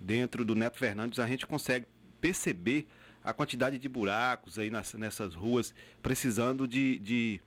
[0.00, 1.86] dentro do Neto Fernandes, a gente consegue
[2.20, 2.86] perceber
[3.22, 7.40] a quantidade de buracos aí nas, nessas ruas, precisando de, de,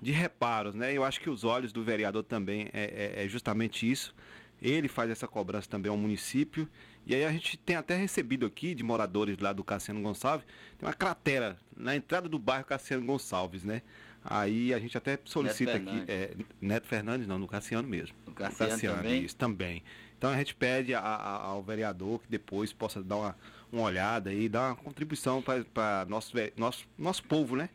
[0.00, 0.92] de reparos, né?
[0.92, 4.14] Eu acho que os olhos do vereador também é, é, é justamente isso.
[4.60, 6.68] Ele faz essa cobrança também ao município.
[7.06, 10.46] E aí a gente tem até recebido aqui de moradores lá do Cassiano Gonçalves,
[10.78, 13.82] tem uma cratera na entrada do bairro Cassiano Gonçalves, né?
[14.24, 16.30] Aí a gente até solicita Neto aqui, é,
[16.60, 18.16] Neto Fernandes, não, no Cassiano mesmo.
[18.26, 19.22] No Cassiano também?
[19.24, 19.82] isso também.
[20.18, 23.36] Então a gente pede a- a- ao vereador que depois possa dar uma,
[23.70, 27.68] uma olhada aí, dar uma contribuição para nosso, nosso, nosso povo, né?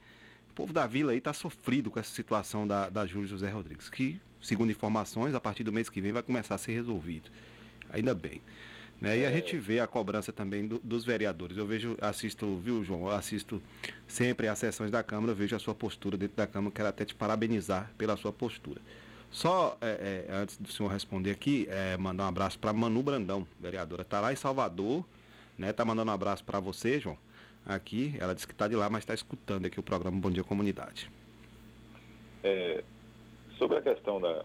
[0.51, 3.89] O povo da vila aí está sofrido com essa situação da, da Júlio José Rodrigues,
[3.89, 7.29] que, segundo informações, a partir do mês que vem vai começar a ser resolvido.
[7.89, 8.41] Ainda bem.
[8.99, 9.19] Né?
[9.19, 11.57] E a gente vê a cobrança também do- dos vereadores.
[11.57, 13.03] Eu vejo, assisto, viu, João?
[13.07, 13.61] Eu assisto
[14.07, 17.05] sempre às sessões da Câmara, eu vejo a sua postura dentro da Câmara, quero até
[17.05, 18.81] te parabenizar pela sua postura.
[19.31, 23.47] Só é, é, antes do senhor responder aqui, é, mandar um abraço para Manu Brandão,
[23.59, 24.01] vereadora.
[24.01, 25.05] Está lá em Salvador,
[25.57, 25.71] né?
[25.71, 27.17] Tá mandando um abraço para você, João.
[27.65, 30.43] Aqui, ela disse que está de lá, mas está escutando aqui o programa Bom Dia
[30.43, 31.09] Comunidade.
[32.43, 32.83] É,
[33.57, 34.43] sobre a questão da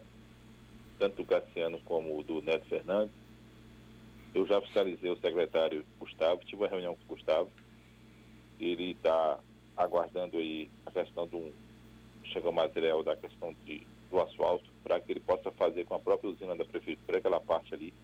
[0.99, 3.15] tanto do Cassiano como do Neto Fernandes,
[4.35, 7.51] eu já fiscalizei o secretário Gustavo, tive uma reunião com o Gustavo.
[8.61, 9.39] Ele está
[9.77, 11.53] aguardando aí a questão do
[12.25, 16.31] chegou material da questão de, do asfalto para que ele possa fazer com a própria
[16.31, 17.95] usina da prefeitura aquela parte ali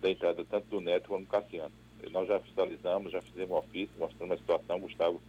[0.00, 1.72] da entrada tanto do Neto como do Cassiano.
[2.10, 5.20] Nós já fiscalizamos, já fizemos ofício, mostrando a situação, Gustavo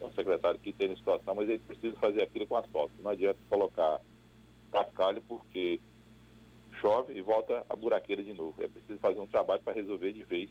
[0.00, 2.92] é um secretário que tem a situação, mas ele precisa fazer aquilo com asfalto.
[3.00, 4.00] Não adianta colocar
[4.72, 5.80] cascalho porque
[6.80, 8.54] chove e volta a buraqueira de novo.
[8.62, 10.50] É preciso fazer um trabalho para resolver de vez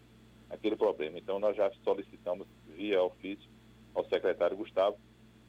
[0.50, 1.18] aquele problema.
[1.18, 3.50] Então nós já solicitamos via ofício
[3.94, 4.98] ao secretário Gustavo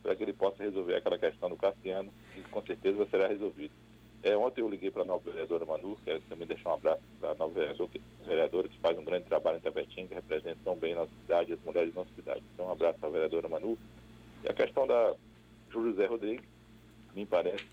[0.03, 3.73] para que ele possa resolver aquela questão do Cassiano e com certeza será resolvido.
[4.23, 7.33] É, ontem eu liguei para a nova vereadora Manu, quero também deixar um abraço para
[7.33, 7.53] a nova
[8.25, 11.53] vereadora que, faz um grande trabalho em Tapetinga, que representa tão bem a nossa cidade
[11.53, 12.43] as mulheres da nossa cidade.
[12.55, 13.77] Então um abraço para a vereadora Manu.
[14.45, 15.15] E a questão da
[15.71, 16.45] Júlio José Rodrigues,
[17.15, 17.65] me parece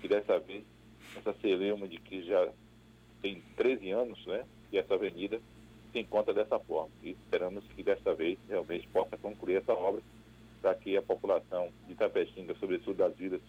[0.00, 0.64] que dessa vez
[1.16, 2.48] essa celeuma de que já
[3.20, 5.38] tem 13 anos, né, e essa avenida
[5.92, 6.90] se encontra dessa forma.
[7.02, 10.00] E esperamos que desta vez realmente possa concluir essa obra
[10.62, 13.40] para que a população de Tapetinga, sobretudo das vilas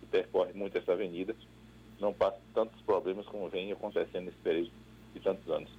[0.00, 1.36] que percorre muito essa avenida,
[2.02, 4.72] não passe tantos problemas como vem acontecendo nesse período
[5.14, 5.70] de tantos anos.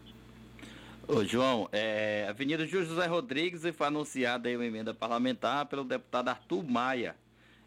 [1.06, 6.64] Ô João, é, Avenida José Rodrigues foi anunciada aí uma emenda parlamentar pelo deputado Arthur
[6.64, 7.16] Maia.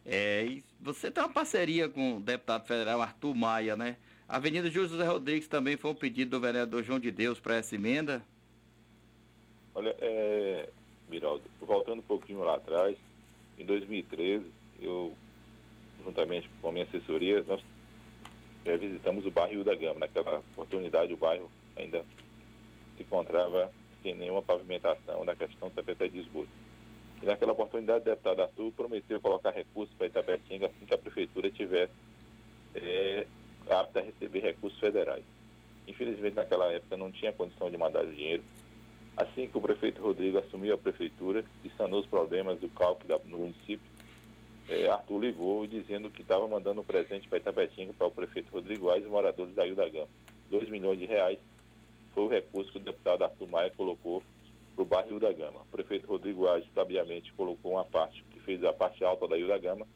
[0.07, 3.99] É, você tem uma parceria com o deputado federal Arthur Maia, né?
[4.27, 7.75] A Avenida José Rodrigues também foi um pedido do vereador João de Deus para essa
[7.75, 8.25] emenda?
[9.75, 10.71] Olha, é,
[11.11, 12.97] Miraldo, voltando um pouquinho lá atrás,
[13.59, 14.47] em 2013,
[14.81, 15.13] eu,
[16.03, 17.61] juntamente com a minha assessoria, nós
[18.67, 20.01] é, visitamos o bairro da Gama.
[20.01, 22.05] Naquela oportunidade, o bairro ainda
[22.97, 23.71] se encontrava
[24.03, 26.49] sem nenhuma pavimentação na questão da PT de esgoto.
[27.23, 31.51] E naquela oportunidade, o deputado Arthur prometeu colocar recursos para Itapetinga assim que a prefeitura
[31.51, 31.93] tivesse
[32.75, 33.27] é,
[33.71, 35.25] apta a receber recursos federais.
[35.89, 38.43] Infelizmente, naquela época, não tinha condição de mandar dinheiro.
[39.17, 43.39] Assim que o prefeito Rodrigo assumiu a prefeitura e sanou os problemas do cálculo no
[43.39, 43.96] município,
[44.69, 48.91] eh, Arthur ligou dizendo que estava mandando um presente para Itapetinga para o prefeito Rodrigo
[48.91, 50.09] Aires e moradores da Ilha da Gama.
[50.51, 51.39] 2 milhões de reais
[52.15, 54.23] foi o recurso que o deputado Arthur Maia colocou
[54.75, 55.61] para o bairro da Gama.
[55.61, 59.49] O prefeito Rodrigo Aires, sabiamente, colocou uma parte, que fez a parte alta da Rio
[59.49, 59.87] da Gama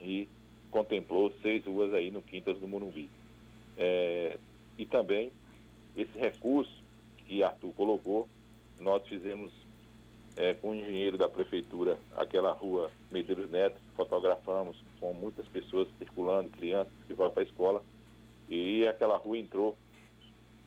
[0.00, 0.28] e
[0.70, 3.08] contemplou seis ruas aí no Quintas do Morumbi.
[3.76, 4.38] Eh,
[4.78, 5.30] e também
[5.96, 6.82] esse recurso
[7.18, 8.28] que Arthur colocou
[8.82, 9.52] nós fizemos
[10.36, 16.50] é, com o engenheiro da prefeitura aquela rua Medeiros Neto, fotografamos com muitas pessoas circulando,
[16.50, 17.82] crianças que vão para a escola,
[18.48, 19.76] e aquela rua entrou,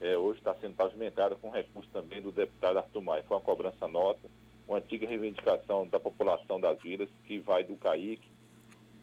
[0.02, 3.24] é, hoje está sendo pavimentada com recurso também do deputado Arthur Maia.
[3.24, 4.30] Foi uma cobrança nota,
[4.68, 8.28] uma antiga reivindicação da população das vilas, que vai do Caíque,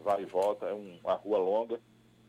[0.00, 1.80] vai e volta, é um- uma rua longa,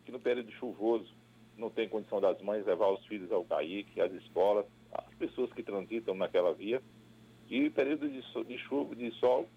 [0.05, 1.11] que no período chuvoso
[1.57, 5.63] não tem condição das mães levar os filhos ao Caíque, às escolas, as pessoas que
[5.63, 6.81] transitam naquela via.
[7.49, 9.47] E período de, de chuva, de sol,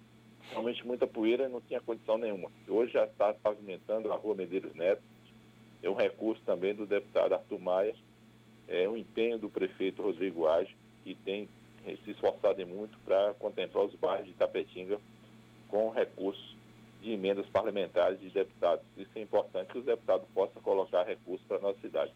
[0.51, 2.51] realmente muita poeira, não tinha condição nenhuma.
[2.69, 5.03] Hoje já está pavimentando a rua Medeiros Neto,
[5.83, 7.95] é um recurso também do deputado Arthur Maia,
[8.69, 10.75] é um empenho do prefeito Rodrigo Age,
[11.05, 11.49] que tem
[11.87, 14.99] eh, se esforçado muito para contemplar os bairros de Tapetinga
[15.69, 16.57] com recursos
[17.01, 18.85] de emendas parlamentares de deputados.
[18.97, 22.13] Isso é importante que os deputados possam colocar recursos para a nossa cidade.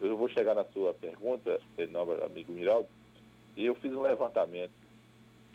[0.00, 2.88] Eu vou chegar na sua pergunta, eh, nobre amigo Miraldo,
[3.56, 4.72] e eu fiz um levantamento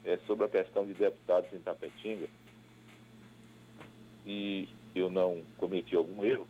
[0.06, 2.28] eh, sobre a questão de deputados em Tapetinga
[4.26, 6.48] e eu não cometi algum erro.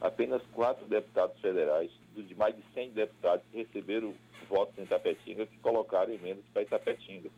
[0.00, 4.12] Apenas quatro deputados federais, de mais de 100 deputados que receberam
[4.48, 7.30] votos em Itapetinga, que colocaram emendas para Itapetinga.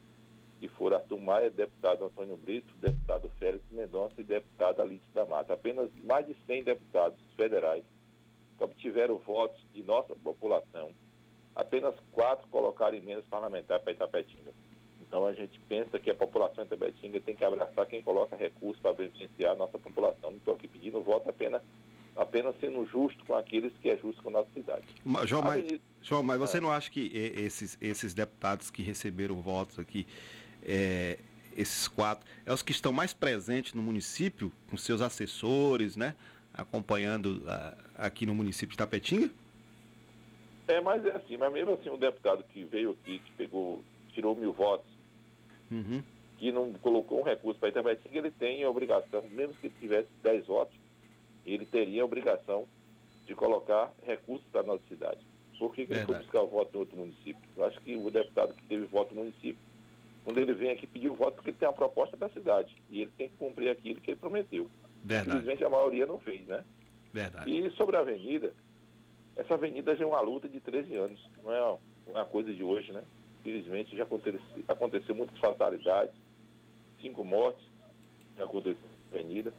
[0.60, 5.52] E foram Arthur Maia, deputado Antônio Brito, deputado Félix Mendonça e deputado Alice da Mata.
[5.52, 7.84] Apenas mais de 100 deputados federais
[8.56, 10.90] que obtiveram votos de nossa população.
[11.54, 14.52] Apenas quatro colocaram emendas parlamentares para Itapetinga.
[15.08, 18.80] Então a gente pensa que a população de Itapetinga tem que abraçar quem coloca recursos
[18.82, 20.30] para beneficiar a nossa população.
[20.30, 21.62] Não estou aqui pedindo voto apenas,
[22.16, 24.84] apenas sendo justo com aqueles que é justo com a nossa cidade.
[25.04, 29.78] Ma- João, mas, João, mas você não acha que esses, esses deputados que receberam votos
[29.78, 30.06] aqui,
[30.64, 31.18] é,
[31.56, 36.14] esses quatro, é os que estão mais presentes no município, com seus assessores, né?
[36.52, 39.30] Acompanhando ah, aqui no município de Tapetinga?
[40.68, 44.34] É, mas é assim, mas mesmo assim, um deputado que veio aqui, que pegou, tirou
[44.34, 44.95] mil votos,
[45.70, 46.02] Uhum.
[46.38, 50.46] que não colocou um recurso para Itapetinga, ele tem a obrigação, mesmo que tivesse 10
[50.46, 50.76] votos,
[51.44, 52.66] ele teria a obrigação
[53.26, 55.20] de colocar recursos para a nossa cidade.
[55.58, 57.42] Por que, que ele foi buscar o voto em outro município?
[57.56, 59.58] Eu acho que o deputado que teve voto no município,
[60.24, 62.74] quando ele vem aqui pedir o voto, porque ele tem uma proposta para a cidade.
[62.90, 64.68] E ele tem que cumprir aquilo que ele prometeu.
[65.02, 65.28] Verdade.
[65.28, 66.64] Infelizmente a maioria não fez, né?
[67.12, 67.50] Verdade.
[67.50, 68.52] E sobre a avenida,
[69.36, 71.78] essa avenida já é uma luta de 13 anos, não é
[72.10, 73.02] uma coisa de hoje, né?
[73.46, 76.12] Infelizmente já aconteceu, aconteceu muitas fatalidades,
[77.00, 77.64] cinco mortes
[78.36, 78.82] já aconteceu
[79.12, 79.54] na avenida,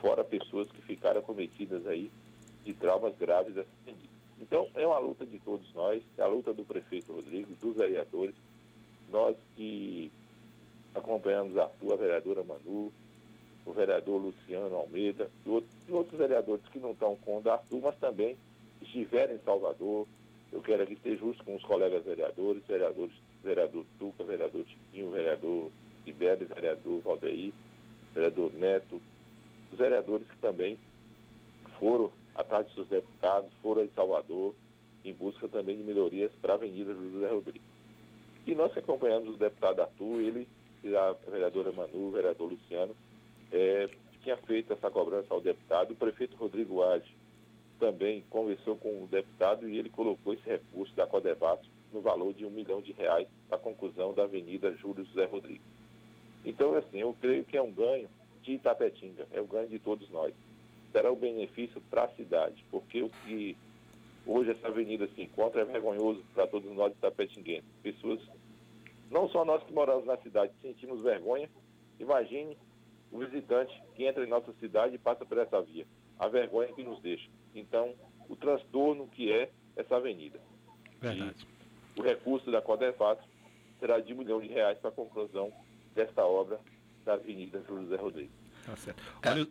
[0.00, 2.10] fora pessoas que ficaram cometidas aí
[2.64, 4.08] de traumas graves dessa avenida.
[4.40, 8.34] Então é uma luta de todos nós, é a luta do prefeito Rodrigo, dos vereadores,
[9.10, 10.10] nós que
[10.94, 12.90] acompanhamos a Arthur, a vereadora Manu,
[13.66, 15.50] o vereador Luciano Almeida e
[15.92, 18.34] outros, vereadores que não estão com o Arthur, mas também
[18.80, 20.06] estiverem em Salvador.
[20.52, 25.70] Eu quero aqui ser justo com os colegas vereadores, vereadores, vereador Tuca, vereador Chiquinho, vereador
[26.04, 27.52] Tibério, vereador Valdeir,
[28.12, 29.00] vereador Neto,
[29.72, 30.76] os vereadores que também
[31.78, 34.54] foram atrás de seus deputados, foram em Salvador,
[35.04, 37.62] em busca também de melhorias para a Avenida José Rodrigues.
[38.46, 40.48] E nós que acompanhamos o deputado Arthur, ele
[40.82, 42.96] e a vereadora Manu, o vereador Luciano,
[43.52, 43.88] é,
[44.22, 45.92] tinha feito essa cobrança ao deputado.
[45.92, 47.19] O prefeito Rodrigo Age
[47.80, 52.44] também conversou com o deputado e ele colocou esse recurso da Codevato no valor de
[52.44, 55.66] um milhão de reais para a conclusão da Avenida Júlio José Rodrigues.
[56.44, 58.08] Então, assim, eu creio que é um ganho
[58.42, 60.32] de Itapetinga, é um ganho de todos nós.
[60.92, 63.56] Será um benefício para a cidade, porque o que
[64.26, 67.68] hoje essa avenida se encontra é vergonhoso para todos nós itapetinguenses.
[67.82, 68.20] Pessoas,
[69.10, 71.48] não só nós que moramos na cidade, sentimos vergonha,
[71.98, 72.56] imagine
[73.10, 75.86] o visitante que entra em nossa cidade e passa por essa via.
[76.18, 77.28] A vergonha que nos deixa.
[77.54, 77.94] Então,
[78.28, 80.40] o transtorno que é essa avenida.
[81.00, 81.46] Verdade.
[81.96, 83.24] O recurso da Codefato
[83.78, 85.52] será de um milhão de reais para a conclusão
[85.94, 86.60] desta obra
[87.04, 88.40] da Avenida Júlio José Rodrigues.
[88.64, 89.02] Tá certo.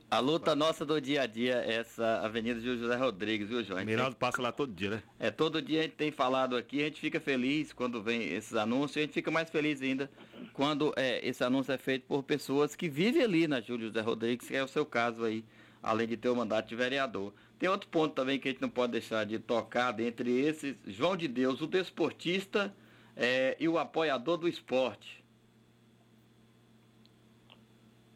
[0.10, 3.64] A, a luta nossa do dia a dia é essa Avenida Júlio José Rodrigues, viu,
[3.64, 3.84] João?
[3.84, 5.04] Miraldo passa lá todo dia, né?
[5.20, 8.54] É, todo dia a gente tem falado aqui, a gente fica feliz quando vem esses
[8.54, 10.10] anúncios, e a gente fica mais feliz ainda
[10.54, 14.48] quando é, esse anúncio é feito por pessoas que vivem ali na Júlio José Rodrigues,
[14.48, 15.44] que é o seu caso aí,
[15.82, 17.34] além de ter o mandato de vereador.
[17.60, 21.18] Tem outro ponto também que a gente não pode deixar de tocar, dentre esses, João
[21.18, 22.74] de Deus, o desportista
[23.18, 25.22] é, e o apoiador do esporte.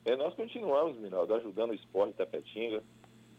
[0.05, 2.81] É, nós continuamos, Minaldo, ajudando o esporte de Tapetinga.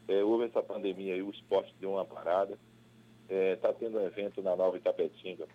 [0.07, 2.59] É, houve essa pandemia e o esporte deu uma parada.
[3.27, 5.49] Está tendo um evento na Nova Itapetinga.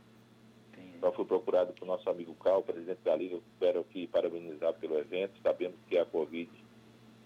[0.99, 3.35] Nós fui procurado por nosso amigo Cal, presidente da Liga.
[3.35, 5.39] Eu Quero aqui parabenizar pelo evento.
[5.43, 6.49] Sabemos que a Covid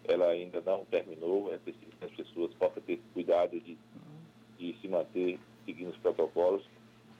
[0.06, 1.54] ela ainda não terminou.
[1.54, 3.78] É preciso que as pessoas possam ter cuidado de,
[4.58, 6.64] de se manter seguindo os protocolos.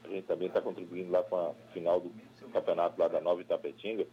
[0.04, 2.12] A gente também está contribuindo lá com a final do
[2.52, 4.06] campeonato lá da Nova Itapetinga.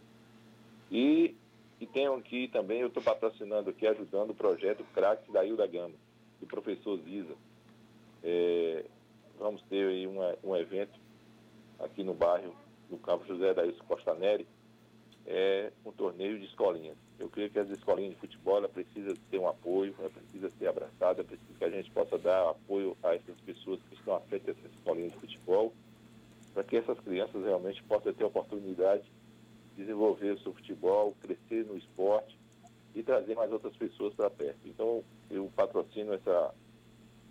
[0.89, 1.35] E,
[1.79, 5.95] e tenho aqui também, eu estou patrocinando aqui, ajudando o projeto Craques da Ilda Gama,
[6.39, 7.35] do professor Ziza.
[8.23, 8.85] É,
[9.39, 10.99] vamos ter aí uma, um evento
[11.79, 12.55] aqui no bairro,
[12.89, 14.45] no campo José Daílson Costa Neri,
[15.25, 16.97] é um torneio de escolinhas.
[17.21, 21.23] Eu creio que as escolinhas de futebol ela precisa ter um apoio, precisa ser abraçada,
[21.23, 24.65] precisa que a gente possa dar apoio a essas pessoas que estão à frente dessas
[24.73, 25.71] escolinhas de futebol,
[26.51, 31.63] para que essas crianças realmente possam ter a oportunidade de desenvolver o seu futebol, crescer
[31.63, 32.35] no esporte
[32.95, 34.67] e trazer mais outras pessoas para perto.
[34.67, 36.55] Então, eu patrocino essa,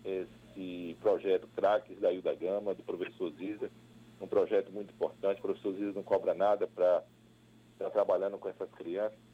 [0.05, 3.69] esse projeto Craques da Ilda Gama, do professor Ziza,
[4.21, 5.39] um projeto muito importante.
[5.39, 7.03] O professor Ziza não cobra nada para
[7.73, 9.30] estar trabalhando com essas crianças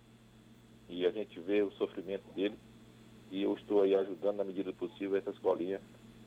[0.90, 2.56] e a gente vê o sofrimento dele
[3.32, 5.82] e eu estou aí ajudando na medida possível essa escolinha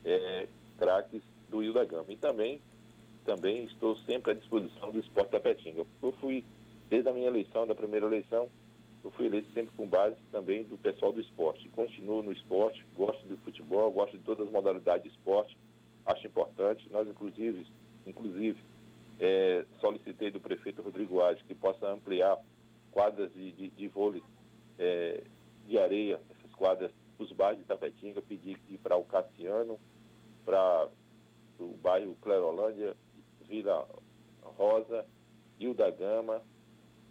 [0.04, 0.46] é,
[0.78, 2.06] craques do Ilda Gama.
[2.08, 2.60] E também,
[3.24, 5.86] também estou sempre à disposição do esporte da Petinga.
[6.02, 6.44] Eu fui,
[6.88, 8.48] desde a minha eleição, da primeira eleição,
[9.02, 11.68] eu fui eleito sempre com base também do pessoal do esporte.
[11.70, 15.56] Continuo no esporte, gosto do futebol, gosto de todas as modalidades de esporte,
[16.04, 16.86] acho importante.
[16.90, 17.66] Nós, inclusive,
[18.06, 18.58] inclusive
[19.18, 22.38] é, solicitei do prefeito Rodrigo Age que possa ampliar
[22.90, 24.22] quadras de, de, de vôlei
[24.80, 25.22] é,
[25.66, 29.78] de areia, essas quadras, os bairros de Tapetinga, pedi que para o Cassiano,
[30.44, 30.88] para
[31.58, 32.96] o bairro Clerolândia,
[33.46, 33.86] Vila
[34.42, 35.06] Rosa,
[35.58, 36.42] Ilda Gama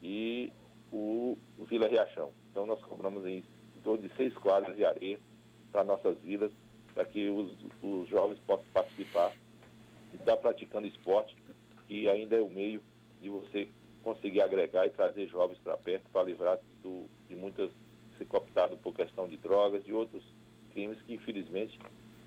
[0.02, 0.52] e
[0.92, 2.32] o, Vila Riachão.
[2.50, 3.44] Então nós cobramos em
[3.84, 5.20] torno de seis quadras de areia
[5.72, 6.52] para nossas vilas,
[6.96, 9.32] para que os, os jovens possam participar
[10.12, 11.36] e estar praticando esporte,
[11.88, 12.82] que ainda é o meio
[13.22, 13.70] de você
[14.04, 17.72] conseguir agregar e trazer jovens para perto para livrar do, de muitas
[18.18, 20.24] ser cooptado por questão de drogas e outros
[20.72, 21.80] crimes que infelizmente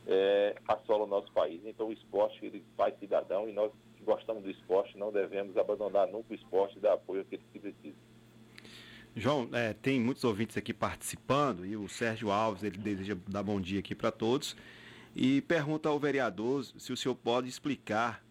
[0.06, 1.60] é, assolam o nosso país.
[1.64, 6.08] Então o esporte ele faz cidadão e nós que gostamos do esporte não devemos abandonar
[6.08, 8.00] nunca o esporte e dar apoio àqueles que precisam.
[9.14, 13.60] João, é, tem muitos ouvintes aqui participando e o Sérgio Alves ele deseja dar bom
[13.60, 14.56] dia aqui para todos
[15.14, 18.24] e pergunta ao vereador se o senhor pode explicar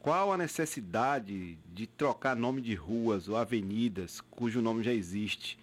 [0.00, 5.58] qual a necessidade de trocar nome de ruas ou avenidas cujo nome já existe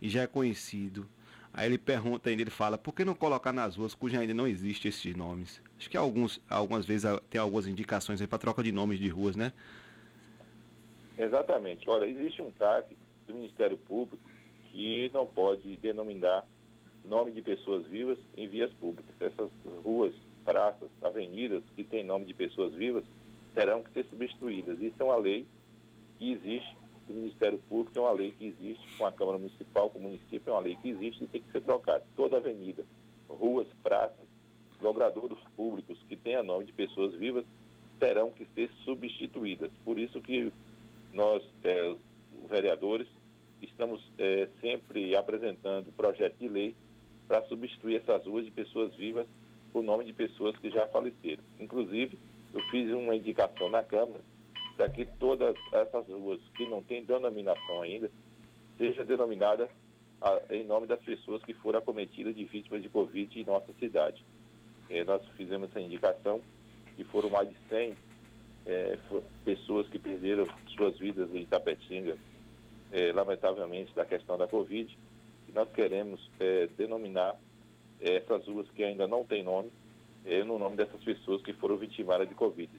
[0.00, 1.08] e já é conhecido.
[1.52, 4.46] Aí ele pergunta ainda, ele fala, por que não colocar nas ruas cujas ainda não
[4.46, 5.62] existem esses nomes?
[5.78, 9.08] Acho que alguns, algumas vezes ah, tem algumas indicações aí para troca de nomes de
[9.08, 9.52] ruas, né?
[11.18, 11.88] Exatamente.
[11.88, 14.22] Olha, existe um TAC do Ministério Público
[14.70, 16.44] que não pode denominar
[17.04, 19.14] nome de pessoas vivas em vias públicas.
[19.18, 19.50] Essas
[19.82, 20.14] ruas,
[20.44, 23.02] praças, avenidas que têm nome de pessoas vivas
[23.54, 24.80] terão que ser substituídas.
[24.80, 25.46] Isso é uma lei
[26.18, 26.76] que existe
[27.06, 30.42] do Ministério Público, é uma lei que existe com a Câmara Municipal, com o município,
[30.46, 32.04] é uma lei que existe e tem que ser trocada.
[32.14, 32.84] Toda avenida,
[33.28, 34.26] ruas, praças,
[34.80, 37.44] logradouros públicos que tenham nome de pessoas vivas
[37.98, 39.70] terão que ser substituídas.
[39.84, 40.52] Por isso que
[41.12, 41.96] nós, é,
[42.48, 43.08] vereadores,
[43.60, 46.76] estamos é, sempre apresentando projeto de lei
[47.26, 49.26] para substituir essas ruas de pessoas vivas
[49.72, 51.42] por nome de pessoas que já faleceram.
[51.58, 52.18] Inclusive,
[52.52, 54.20] eu fiz uma indicação na Câmara
[54.76, 58.10] para que todas essas ruas que não têm denominação ainda
[58.76, 59.68] seja denominada
[60.20, 64.24] a, em nome das pessoas que foram acometidas de vítimas de Covid em nossa cidade.
[64.88, 66.40] É, nós fizemos essa indicação
[66.96, 67.96] e foram mais de 100
[68.66, 68.98] é,
[69.44, 70.46] pessoas que perderam
[70.76, 72.16] suas vidas em Itapetinga,
[72.92, 74.96] é, lamentavelmente, da questão da Covid.
[75.48, 77.36] E nós queremos é, denominar
[78.00, 79.70] é, essas ruas que ainda não têm nome,
[80.46, 82.70] no nome dessas pessoas que foram vitimadas de Covid.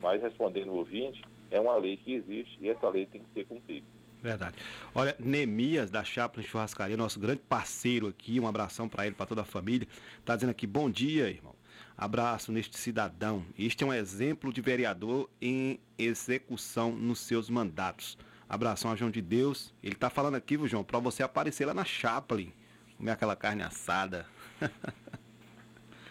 [0.00, 3.46] Mas, respondendo o ouvinte, é uma lei que existe e essa lei tem que ser
[3.46, 3.86] cumprida.
[4.22, 4.56] Verdade.
[4.94, 9.40] Olha, Nemias da Chaplin Churrascaria, nosso grande parceiro aqui, um abração para ele, para toda
[9.40, 9.88] a família.
[10.24, 11.54] Tá dizendo aqui, bom dia, irmão.
[11.96, 13.44] Abraço neste cidadão.
[13.58, 18.18] Este é um exemplo de vereador em execução nos seus mandatos.
[18.48, 19.72] Abração a João de Deus.
[19.82, 22.52] Ele tá falando aqui, viu, João, para você aparecer lá na Chaplin,
[22.96, 24.26] comer aquela carne assada.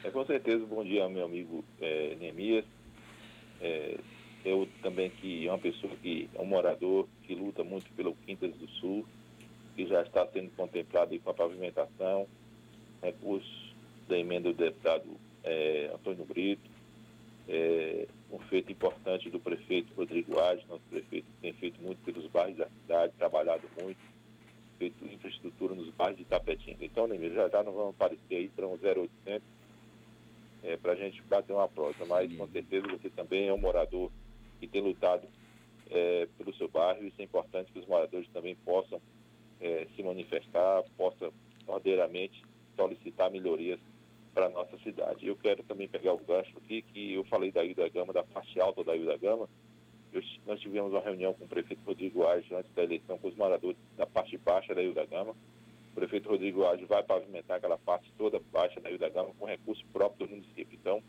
[0.03, 2.65] é com certeza, bom dia, meu amigo é, Nemias.
[3.61, 3.97] É,
[4.45, 8.55] eu também que é uma pessoa que é um morador que luta muito pelo Quintas
[8.55, 9.05] do Sul,
[9.75, 12.27] que já está sendo contemplado com a pavimentação,
[13.01, 13.75] recursos
[14.07, 15.05] da emenda do deputado
[15.43, 16.69] é, Antônio Brito,
[17.49, 22.25] é, um feito importante do prefeito Rodrigo Age, nosso prefeito que tem feito muito pelos
[22.27, 23.99] bairros da cidade, trabalhado muito,
[24.77, 26.85] feito infraestrutura nos bairros de Tapetinga.
[26.85, 29.58] Então, Nemir, já já não vamos aparecer aí para um 0800
[30.63, 34.11] é, para a gente bater uma prova, mas com certeza você também é um morador
[34.59, 35.27] que tem lutado
[35.89, 37.05] é, pelo seu bairro.
[37.05, 39.01] Isso é importante que os moradores também possam
[39.61, 41.31] é, se manifestar, possam
[41.67, 42.43] ordeiramente
[42.75, 43.79] solicitar melhorias
[44.33, 45.25] para a nossa cidade.
[45.27, 48.23] Eu quero também pegar o gancho aqui, que eu falei da Ilha da Gama, da
[48.23, 49.49] parte alta da Ilha da Gama.
[50.13, 53.35] Eu- nós tivemos uma reunião com o prefeito Rodrigo Age antes da eleição com os
[53.35, 55.35] moradores da parte baixa da Ilha da Gama.
[55.99, 59.45] O prefeito Rodrigo Age vai pavimentar aquela parte toda baixa da Ilha da Gama com
[59.45, 60.79] recurso próprio do município.
[60.79, 61.03] Então,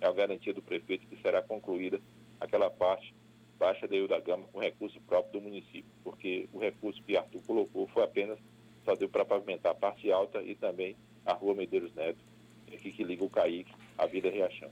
[0.00, 2.00] é a garantia do prefeito que será concluída
[2.40, 3.14] aquela parte
[3.58, 7.42] baixa da Ilha da Gama com recurso próprio do município, porque o recurso que Arthur
[7.42, 8.38] colocou foi apenas
[8.82, 12.24] só deu para pavimentar a parte alta e também a rua Medeiros Neto,
[12.72, 14.70] aqui que liga o Caíque à Vila Riachão.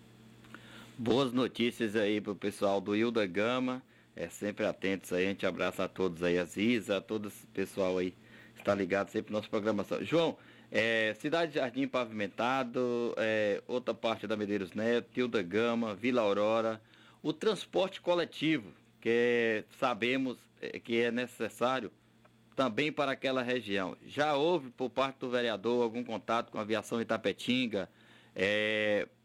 [0.96, 3.82] Boas notícias aí pro pessoal do Hilda Gama.
[4.16, 7.46] É sempre atentos aí, a gente abraça a todos aí, a Ziza, a todo esse
[7.48, 8.14] pessoal aí
[8.68, 10.04] está ligado sempre na nossa programação.
[10.04, 10.36] João,
[10.70, 16.80] é, Cidade Jardim pavimentado, é, outra parte da Medeiros Neto, Hilda Gama, Vila Aurora,
[17.22, 21.90] o transporte coletivo, que é- sabemos é, que é necessário
[22.54, 23.96] também para aquela região.
[24.06, 27.88] Já houve por parte do vereador algum contato com a aviação Itapetinga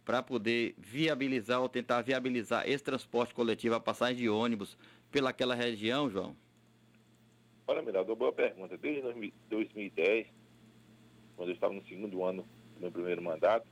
[0.05, 4.77] para poder viabilizar ou tentar viabilizar esse transporte coletivo, a passagem de ônibus
[5.11, 6.35] pelaquela região, João?
[7.65, 8.77] Olha, Miraldo, boa pergunta.
[8.77, 10.27] Desde 2000 2010,
[11.37, 12.45] quando eu estava no segundo ano
[12.75, 13.65] do meu primeiro mandato,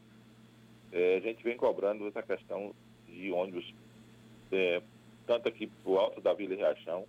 [0.93, 2.73] eh, a gente vem cobrando essa questão
[3.05, 3.73] de ônibus,
[4.51, 4.81] eh,
[5.27, 7.05] tanto aqui para o alto da Vila Riachão,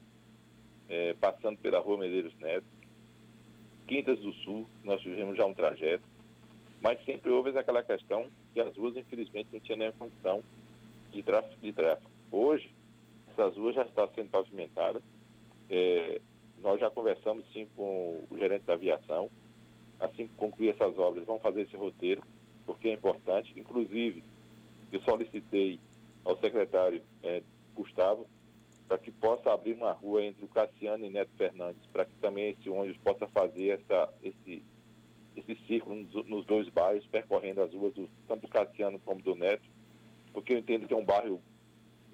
[0.88, 2.66] eh, passando pela Rua Medeiros Neto,
[3.86, 6.04] Quintas do Sul, nós fizemos já um trajeto,
[6.80, 10.42] mas sempre houve aquela questão que as ruas, infelizmente, não tinham nenhuma condição
[11.12, 11.60] de tráfego.
[11.60, 12.10] De tráfego.
[12.32, 12.70] Hoje,
[13.30, 15.02] essas ruas já estão sendo pavimentadas,
[15.70, 16.20] eh,
[16.62, 19.30] nós já conversamos sim com o gerente da aviação.
[19.98, 22.22] Assim que concluir essas obras, vamos fazer esse roteiro,
[22.66, 23.52] porque é importante.
[23.56, 24.24] Inclusive,
[24.90, 25.78] eu solicitei
[26.24, 27.42] ao secretário eh,
[27.74, 28.26] Gustavo
[28.88, 32.50] para que possa abrir uma rua entre o Cassiano e Neto Fernandes, para que também
[32.50, 34.62] esse ônibus possa fazer essa, esse,
[35.36, 39.34] esse círculo nos, nos dois bairros, percorrendo as ruas do, tanto do Cassiano como do
[39.34, 39.64] Neto,
[40.32, 41.40] porque eu entendo que é um bairro,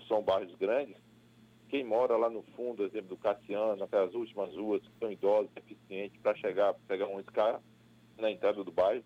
[0.07, 0.97] são bairros grandes,
[1.69, 6.19] quem mora lá no fundo, exemplo do Cassiano, aquelas últimas ruas que são idosos, deficientes,
[6.21, 7.63] para chegar, pegar um carro
[8.17, 9.05] na entrada do bairro,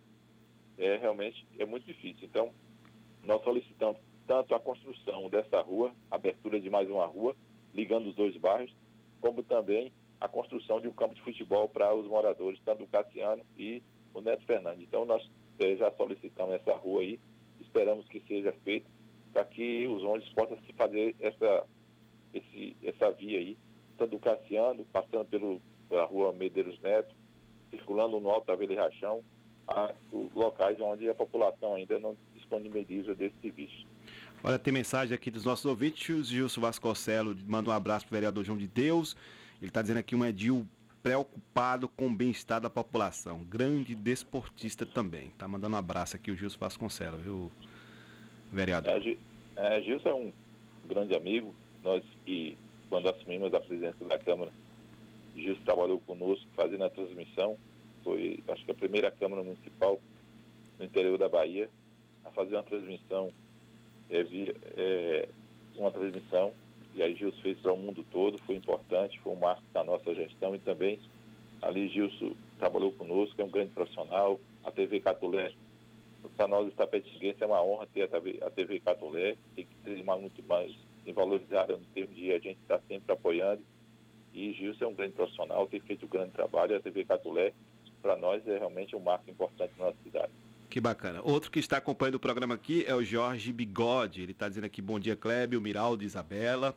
[0.79, 2.25] é realmente é muito difícil.
[2.25, 2.53] Então,
[3.25, 7.35] nós solicitamos tanto a construção dessa rua, abertura de mais uma rua,
[7.75, 8.75] ligando os dois bairros,
[9.21, 13.45] como também a construção de um campo de futebol para os moradores, tanto do Cassiano
[13.59, 13.83] e
[14.15, 14.83] o Neto Fernandes.
[14.83, 17.19] Então, nós eh, já solicitamos essa rua aí,
[17.61, 18.87] esperamos que seja feito
[19.33, 21.67] para que os ônibus possam se fazer essa
[22.35, 23.57] esse, essa via aí,
[23.99, 27.15] tanto do Cassiano, passando pelo, pela rua Medeiros Neto,
[27.71, 29.23] circulando no Alto da Vila Rachão,
[29.69, 29.93] a
[30.35, 33.87] locais onde a população ainda não disponibiliza desse serviço.
[34.45, 36.09] Olha, tem mensagem aqui dos nossos ouvintes.
[36.09, 39.17] O Gilson Vasconcelos manda um abraço pro vereador João de Deus.
[39.61, 40.67] Ele está dizendo aqui um Edil
[41.03, 43.45] preocupado com o bem-estar da população.
[43.45, 45.31] Grande desportista também.
[45.39, 47.51] Tá mandando um abraço aqui o Gilson Vasconcelos, viu,
[48.53, 48.93] vereador?
[48.93, 49.17] É,
[49.57, 50.33] é, Gilson é um
[50.89, 51.55] grande amigo.
[51.83, 52.57] Nós que,
[52.89, 54.53] quando assumimos a presidência da Câmara,
[55.37, 57.57] Gilson trabalhou conosco fazendo a transmissão.
[58.05, 60.01] Foi, acho que a primeira Câmara Municipal
[60.79, 61.69] no interior da Bahia
[62.25, 63.33] a fazer uma transmissão,
[64.11, 65.29] é, via, é,
[65.77, 66.53] uma transmissão,
[66.95, 70.15] e aí Gilson fez para o mundo todo, foi importante, foi um marco da nossa
[70.15, 70.99] gestão e também
[71.63, 75.53] ali Gilson trabalhou conosco, é um grande profissional, a TV Catulé,
[76.37, 80.03] para nós os tapetinguenses é uma honra ter a TV, a TV Catulé, tem que
[80.03, 80.73] mais, muito mais
[81.11, 83.63] valorizada no termo de a gente estar sempre apoiando,
[84.35, 87.53] e Gilson é um grande profissional, tem feito um grande trabalho, a TV Catulé,
[88.03, 90.33] para nós é realmente um marco importante na nossa cidade.
[90.69, 91.21] Que bacana.
[91.23, 94.23] Outro que está acompanhando o programa aqui é o Jorge Bigode.
[94.23, 96.77] Ele está dizendo aqui bom dia, Clébio, Miraldo, Isabela.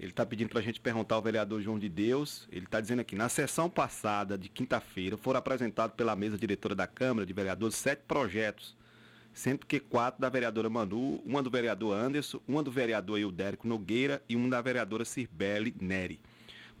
[0.00, 2.48] Ele está pedindo para a gente perguntar ao vereador João de Deus.
[2.50, 6.86] Ele está dizendo aqui, na sessão passada de quinta-feira, foram apresentados pela mesa diretora da
[6.86, 8.74] Câmara de Vereadores sete projetos,
[9.36, 14.22] sendo que quatro da vereadora Manu, uma do vereador Anderson, uma do vereador Eudérico Nogueira
[14.26, 16.18] e uma da vereadora Cirbele Neri.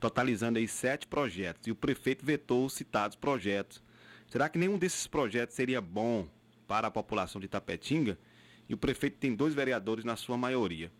[0.00, 1.66] Totalizando aí sete projetos.
[1.66, 3.82] E o prefeito vetou os citados projetos.
[4.30, 6.26] Será que nenhum desses projetos seria bom
[6.66, 8.18] para a população de Tapetinga?
[8.66, 10.90] E o prefeito tem dois vereadores na sua maioria.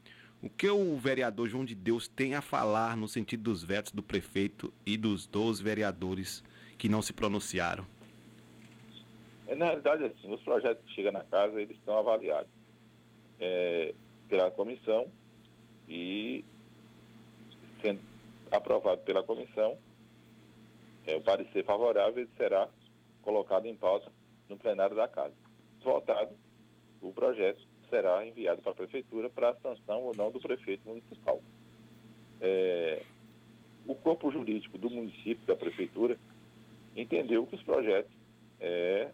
[0.42, 4.02] O que o vereador João de Deus tem a falar no sentido dos vetos do
[4.02, 6.44] prefeito e dos 12 vereadores
[6.76, 7.95] que não se pronunciaram?
[9.46, 12.50] É, na realidade, assim, os projetos que chegam na casa, eles estão avaliados
[13.38, 13.94] é,
[14.28, 15.06] pela comissão
[15.88, 16.44] e
[17.80, 18.00] sendo
[18.50, 19.76] aprovado pela comissão,
[21.06, 22.68] é, o parecer favorável será
[23.22, 24.10] colocado em pauta
[24.48, 25.34] no plenário da casa.
[25.82, 26.34] Votado,
[27.00, 31.40] o projeto será enviado para a prefeitura para a sanção ou não do prefeito municipal.
[32.40, 33.02] É,
[33.86, 36.18] o corpo jurídico do município, da prefeitura,
[36.96, 38.10] entendeu que os projetos
[38.58, 39.10] é,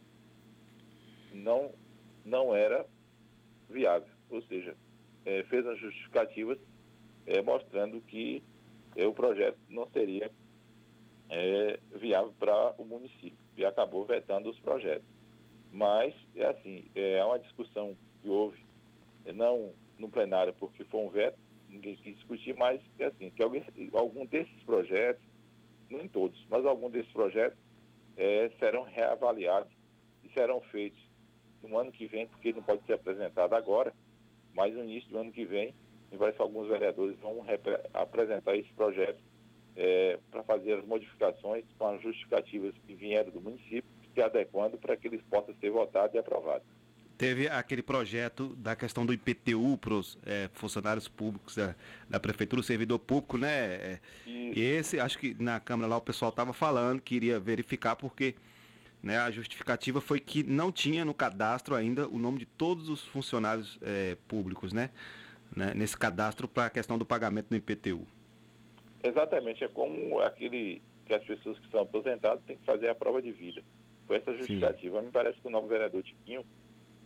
[1.33, 1.72] não
[2.24, 2.87] não era
[3.68, 4.09] viável.
[4.30, 4.76] Ou seja,
[5.24, 6.59] eh, fez as justificativas
[7.26, 8.43] eh, mostrando que
[8.97, 10.30] eh, o projeto não seria
[11.95, 15.07] viável para o município e acabou vetando os projetos.
[15.72, 18.62] Mas, é assim, é uma discussão que houve,
[19.35, 21.39] não no plenário porque foi um veto,
[21.70, 23.64] ninguém quis discutir, mas é assim, que alguém,
[23.95, 25.24] algum desses projetos,
[25.89, 27.59] nem todos, mas algum desses projetos
[28.59, 29.72] serão reavaliados
[30.22, 31.03] e serão feitos
[31.69, 33.93] no ano que vem, porque não pode ser apresentado agora,
[34.55, 35.75] mas no início do ano que vem,
[36.11, 37.45] me parece que alguns vereadores vão
[37.95, 39.19] apresentar esse projeto
[40.31, 43.85] para fazer as modificações com as justificativas que vieram do município,
[44.15, 46.67] se adequando para que eles possam ser votados e aprovados.
[47.17, 50.19] Teve aquele projeto da questão do IPTU para os
[50.55, 51.75] funcionários públicos da,
[52.11, 53.49] da prefeitura, o servidor público, né?
[53.75, 57.97] É, e esse, acho que na Câmara lá o pessoal estava falando que iria verificar
[57.97, 58.35] porque
[59.03, 63.05] né, a justificativa foi que não tinha no cadastro ainda o nome de todos os
[63.05, 64.91] funcionários é, públicos, né?
[65.55, 68.07] né, Nesse cadastro para a questão do pagamento do IPTU.
[69.03, 73.21] Exatamente, é como aquele que as pessoas que são aposentadas têm que fazer a prova
[73.21, 73.63] de vida.
[74.07, 75.03] Foi essa justificativa.
[75.03, 76.45] Me parece que o novo vereador Tiquinho,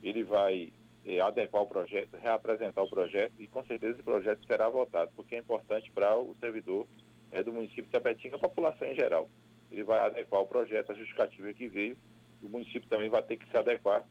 [0.03, 0.71] ele vai
[1.07, 5.35] eh, adequar o projeto, reapresentar o projeto e com certeza esse projeto será votado, porque
[5.35, 6.87] é importante para o servidor
[7.33, 9.31] eh, do município de Tapetinga, a população em geral.
[9.71, 11.97] Ele vai adequar o projeto, a justificativa que veio,
[12.43, 14.05] o município também vai ter que se adequar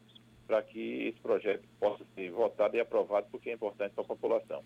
[0.48, 4.64] para que esse projeto possa ser votado e aprovado, porque é importante para a população.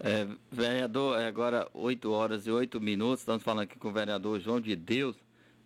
[0.00, 4.38] É, vereador, é agora 8 horas e 8 minutos, estamos falando aqui com o vereador
[4.38, 5.16] João de Deus,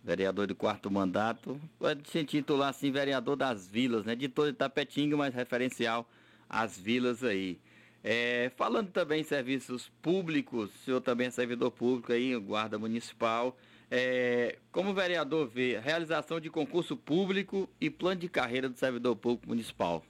[0.03, 4.15] vereador do quarto mandato, pode se intitular assim, vereador das vilas, né?
[4.15, 6.07] De todo Itapetinga, mas referencial
[6.49, 7.59] às vilas aí.
[8.03, 13.55] É, falando também em serviços públicos, o senhor também é servidor público aí, guarda municipal.
[13.89, 18.77] É, como o vereador vê a realização de concurso público e plano de carreira do
[18.77, 20.03] servidor público municipal?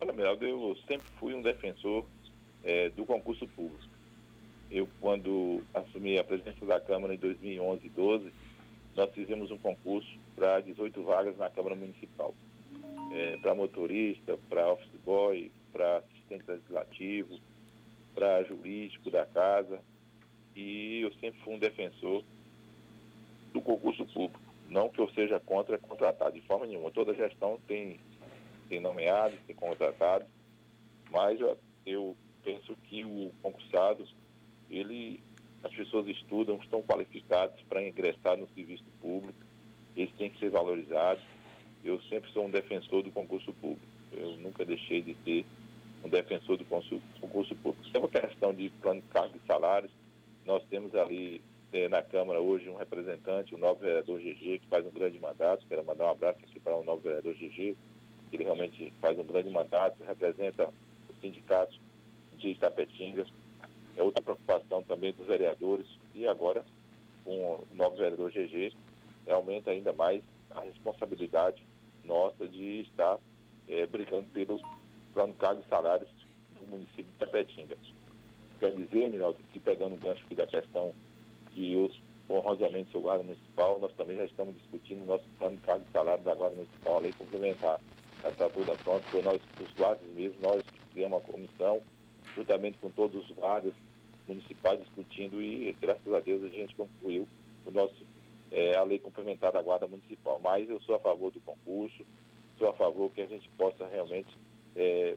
[0.00, 2.04] Olha, Meraldo, eu sempre fui um defensor
[2.62, 3.82] eh, do concurso público.
[4.70, 8.32] Eu, quando assumi a presidência da Câmara em 2011 e 12,
[8.94, 12.34] nós fizemos um concurso para 18 vagas na Câmara Municipal.
[13.42, 17.38] para motorista, para office boy, para assistente legislativo,
[18.14, 19.80] para jurídico da casa.
[20.58, 22.24] E eu sempre fui um defensor
[23.52, 24.40] do concurso público.
[24.68, 26.90] Não que eu seja contra contratar de forma nenhuma.
[26.90, 28.00] Toda gestão tem,
[28.68, 30.26] tem nomeados, tem contratados,
[31.12, 31.56] mas eu,
[31.86, 34.04] eu penso que o concursado,
[34.68, 35.22] ele,
[35.62, 39.38] as pessoas estudam, estão qualificados para ingressar no serviço público,
[39.94, 41.22] eles têm que ser valorizados.
[41.84, 43.86] Eu sempre sou um defensor do concurso público.
[44.12, 45.46] Eu nunca deixei de ser
[46.02, 47.00] um defensor do concurso,
[47.62, 47.92] público.
[47.92, 49.92] Tem uma questão de plano de cargos e salários.
[50.48, 51.42] Nós temos ali
[51.74, 55.66] eh, na Câmara hoje um representante, o novo vereador GG, que faz um grande mandato.
[55.68, 57.76] Quero mandar um abraço aqui para o novo vereador GG.
[58.32, 60.70] Ele realmente faz um grande mandato, representa
[61.06, 61.78] o sindicato
[62.38, 63.26] de Itapetinga.
[63.94, 65.86] É outra preocupação também dos vereadores.
[66.14, 66.64] E agora,
[67.26, 68.72] com o novo vereador GG,
[69.28, 70.22] aumenta ainda mais
[70.52, 71.62] a responsabilidade
[72.06, 73.18] nossa de estar
[73.68, 74.62] eh, brigando pelos
[75.12, 76.08] plano de salários
[76.58, 77.76] do município de Tapetinga.
[78.58, 80.92] Quer dizer, Minaldo, que pegando o gancho aqui da questão
[81.52, 85.62] que os honrosamente seu guarda municipal, nós também já estamos discutindo o nosso plano de
[85.62, 87.80] cargos e salários da guarda municipal, a lei complementar.
[88.24, 91.80] Está toda pronta, foi nós, os guardas mesmo, nós criamos uma comissão,
[92.34, 93.72] juntamente com todos os guardas
[94.26, 97.26] municipais discutindo e, graças a Deus, a gente concluiu
[97.64, 98.04] o nosso,
[98.50, 100.38] eh, a lei complementar da guarda municipal.
[100.42, 102.04] Mas eu sou a favor do concurso,
[102.58, 104.36] sou a favor que a gente possa realmente
[104.76, 105.16] eh,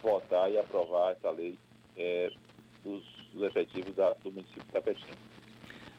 [0.00, 1.58] votar e aprovar essa lei
[1.98, 2.30] eh,
[2.84, 3.02] dos,
[3.34, 5.28] dos efetivos da- do município de Tapetinga.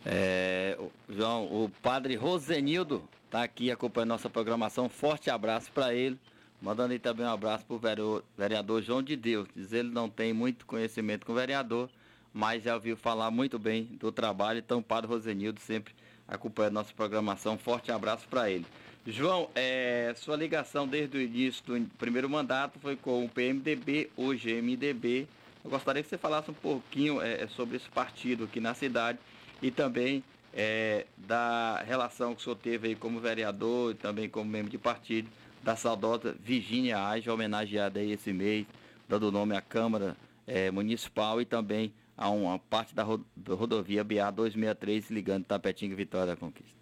[0.05, 0.77] É,
[1.09, 4.87] João, o padre Rosenildo está aqui acompanhando nossa programação.
[4.89, 6.17] Forte abraço para ele.
[6.61, 9.47] Mandando aí também um abraço para o vereador, vereador João de Deus.
[9.55, 11.89] Diz ele não tem muito conhecimento com o vereador,
[12.33, 14.59] mas já ouviu falar muito bem do trabalho.
[14.59, 15.93] Então, o padre Rosenildo sempre
[16.27, 17.57] acompanhando nossa programação.
[17.57, 18.65] Forte abraço para ele.
[19.07, 24.53] João, é, sua ligação desde o início do primeiro mandato foi com o PMDB, hoje
[24.61, 25.27] MDB.
[25.63, 29.19] Eu gostaria que você falasse um pouquinho é, sobre esse partido aqui na cidade
[29.61, 30.23] e também
[30.53, 34.77] é, da relação que o senhor teve aí como vereador e também como membro de
[34.77, 35.29] partido
[35.61, 38.65] da saudosa Virgínia Age, homenageada aí esse mês,
[39.07, 40.15] dando nome à Câmara
[40.47, 46.27] é, Municipal e também a uma parte da rodovia BA 263 ligando Tapetinga e Vitória
[46.27, 46.79] da Conquista.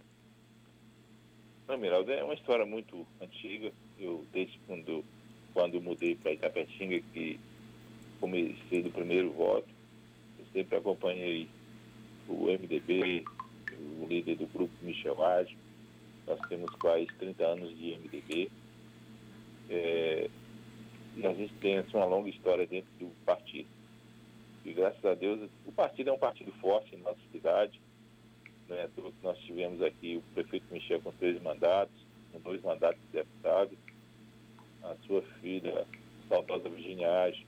[1.68, 3.72] Não, Miraldo, é uma história muito antiga.
[4.00, 5.04] Eu, desde quando,
[5.54, 7.40] quando mudei para Itapetinga, que
[8.20, 9.68] comecei do primeiro voto,
[10.40, 11.48] eu sempre acompanhei
[12.28, 13.24] o MDB,
[14.02, 15.58] o líder do grupo Michel Age.
[16.26, 18.52] Nós temos quase 30 anos de MDB.
[19.70, 20.30] É,
[21.16, 23.68] e a gente tem assim, uma longa história dentro do partido.
[24.66, 27.80] E graças a Deus, o partido é um partido forte em nossa cidade.
[28.68, 28.90] Né?
[29.24, 31.96] Nós tivemos aqui o prefeito Michel com três mandatos,
[32.32, 33.78] com dois mandatos de deputado,
[34.84, 35.88] a sua filha,
[36.28, 37.46] saudosa Virginia Age,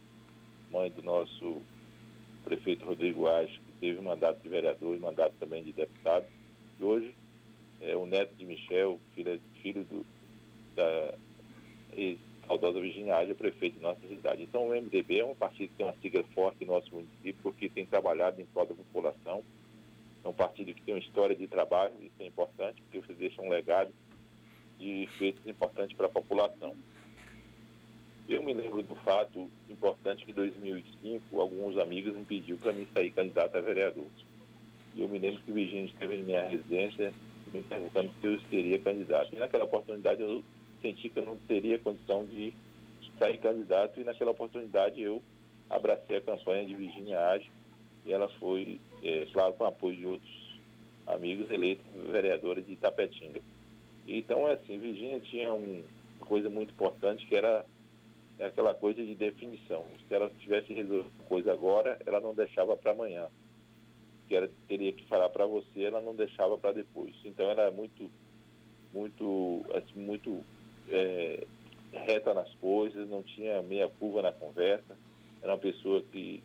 [0.72, 1.62] mãe do nosso
[2.44, 6.26] prefeito Rodrigo Age, que teve mandato de vereador e mandato também de deputado.
[6.80, 7.16] E hoje,
[7.82, 10.06] é, o neto de Michel, filho, filho do,
[10.76, 11.14] da
[12.48, 14.42] saudosa Virginia é prefeito de nossa cidade.
[14.42, 17.70] Então, o MDB é um partido que tem uma sigla forte em nosso município, porque
[17.70, 19.44] tem trabalhado em prol da população.
[20.24, 23.42] É um partido que tem uma história de trabalho, isso é importante, porque você deixa
[23.42, 23.92] um legado
[24.80, 26.76] de feitos importantes para a população.
[28.30, 32.88] Eu me lembro do fato importante que em 2005 alguns amigos me pediu para mim
[32.94, 34.06] sair candidato a vereador.
[34.94, 37.12] E eu me lembro que o Virgínio esteve em minha residência
[37.52, 39.34] me perguntando se eu seria candidato.
[39.34, 40.44] E naquela oportunidade eu
[40.80, 42.54] senti que eu não teria condição de
[43.18, 45.24] sair candidato e naquela oportunidade eu
[45.68, 47.50] abracei a campanha de Virginia Age
[48.06, 50.60] e ela foi, é, claro, com apoio de outros
[51.08, 53.42] amigos eleitos vereadora de Itapetinga.
[54.08, 55.84] Então, é assim, Virginia tinha um,
[56.18, 57.66] uma coisa muito importante que era
[58.46, 59.86] aquela coisa de definição.
[60.08, 63.28] Se ela tivesse resolvido coisa agora, ela não deixava para amanhã.
[64.28, 67.14] Que ela teria que falar para você, ela não deixava para depois.
[67.26, 68.10] Então, ela é muito,
[68.94, 70.44] muito, assim, muito
[70.90, 71.46] é,
[71.92, 74.98] reta nas coisas, não tinha meia curva na conversa.
[75.42, 76.42] Era uma pessoa que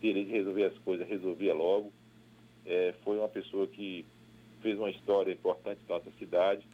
[0.00, 1.92] teria de resolver as coisas, resolvia logo.
[2.64, 4.04] É, foi uma pessoa que
[4.60, 6.66] fez uma história importante na nossa cidade.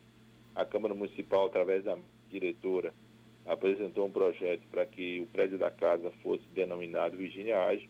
[0.54, 1.96] A Câmara Municipal, através da
[2.30, 2.92] diretora,
[3.48, 7.88] apresentou um projeto para que o prédio da casa fosse denominado Virginia Age,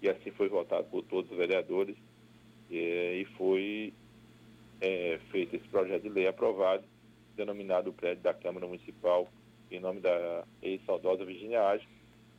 [0.00, 1.96] e assim foi votado por todos os vereadores,
[2.70, 3.92] é, e foi
[4.80, 6.84] é, feito esse projeto de lei aprovado,
[7.36, 9.28] denominado o prédio da Câmara Municipal
[9.70, 11.86] em nome da ex-saudosa Virginia Age,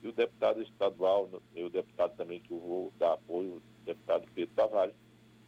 [0.04, 4.28] e o deputado estadual, e o deputado também que eu vou dar apoio, o deputado
[4.34, 4.96] Pedro Tavares,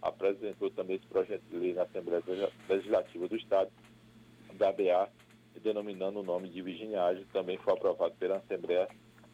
[0.01, 2.23] apresentou também esse projeto de lei na Assembleia
[2.69, 3.71] Legislativa do Estado,
[4.53, 4.71] da
[5.53, 8.87] ABA, denominando o nome de virginiagem, também foi aprovado pela Assembleia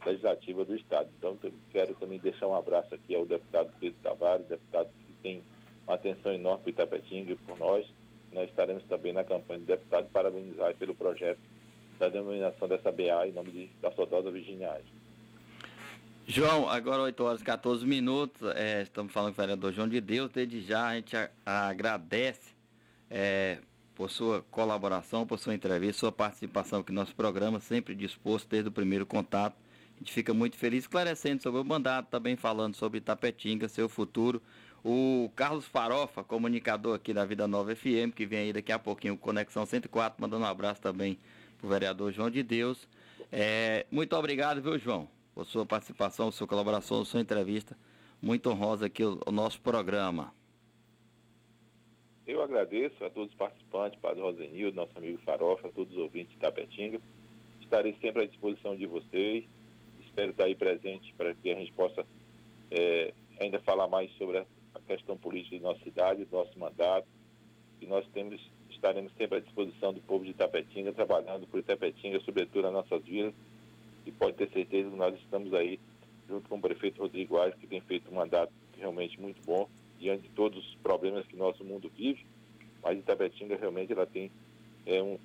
[0.06, 1.10] Legislativa do Estado.
[1.18, 1.38] Então,
[1.72, 5.44] quero também deixar um abraço aqui ao deputado Pedro Tavares, deputado que tem
[5.86, 7.86] uma atenção enorme para Itapetinga e por nós.
[8.32, 11.40] Nós estaremos também na campanha de deputado parabenizar pelo projeto
[11.98, 15.00] da denominação dessa BA em nome de, da saudosa virginiagem.
[16.28, 20.00] João, agora 8 horas e 14 minutos, é, estamos falando com o vereador João de
[20.00, 22.54] Deus, desde já a gente a, a agradece
[23.10, 23.58] é,
[24.00, 28.70] por sua colaboração, por sua entrevista, sua participação aqui no nosso programa, sempre disposto desde
[28.70, 29.58] o primeiro contato.
[29.94, 34.42] A gente fica muito feliz esclarecendo sobre o mandato, também falando sobre Itapetinga, seu futuro.
[34.86, 39.18] O Carlos Farofa, comunicador aqui da Vida Nova FM, que vem aí daqui a pouquinho,
[39.18, 41.20] Conexão 104, mandando um abraço também
[41.58, 42.88] para o vereador João de Deus.
[43.30, 47.78] É, muito obrigado, viu, João, por sua participação, sua colaboração, sua entrevista.
[48.22, 50.39] Muito honrosa aqui o, o nosso programa.
[52.30, 56.32] Eu agradeço a todos os participantes, Padre Rosenildo, nosso amigo Farofa, a todos os ouvintes
[56.34, 57.02] de Tapetinga.
[57.60, 59.46] Estarei sempre à disposição de vocês.
[60.00, 62.06] Espero estar aí presente para que a gente possa
[62.70, 64.46] é, ainda falar mais sobre a
[64.86, 67.08] questão política de nossa cidade, do nosso mandato.
[67.82, 68.40] E nós temos,
[68.70, 73.34] estaremos sempre à disposição do povo de Tapetinga, trabalhando por Tapetinga, sobretudo nas nossas vilas.
[74.06, 75.80] E pode ter certeza que nós estamos aí,
[76.28, 79.68] junto com o prefeito Rodrigo Aires, que tem feito um mandato realmente muito bom
[80.00, 82.26] diante de todos os problemas que nosso mundo vive,
[82.82, 84.32] mas Itapetinga realmente ela tem,
[84.86, 85.18] é um,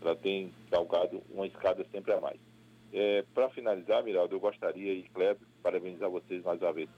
[0.00, 2.38] ela tem galgado uma escada sempre a mais.
[2.92, 6.88] É, Para finalizar, Miraldo, eu gostaria, e Kleber, parabenizar vocês mais uma vez,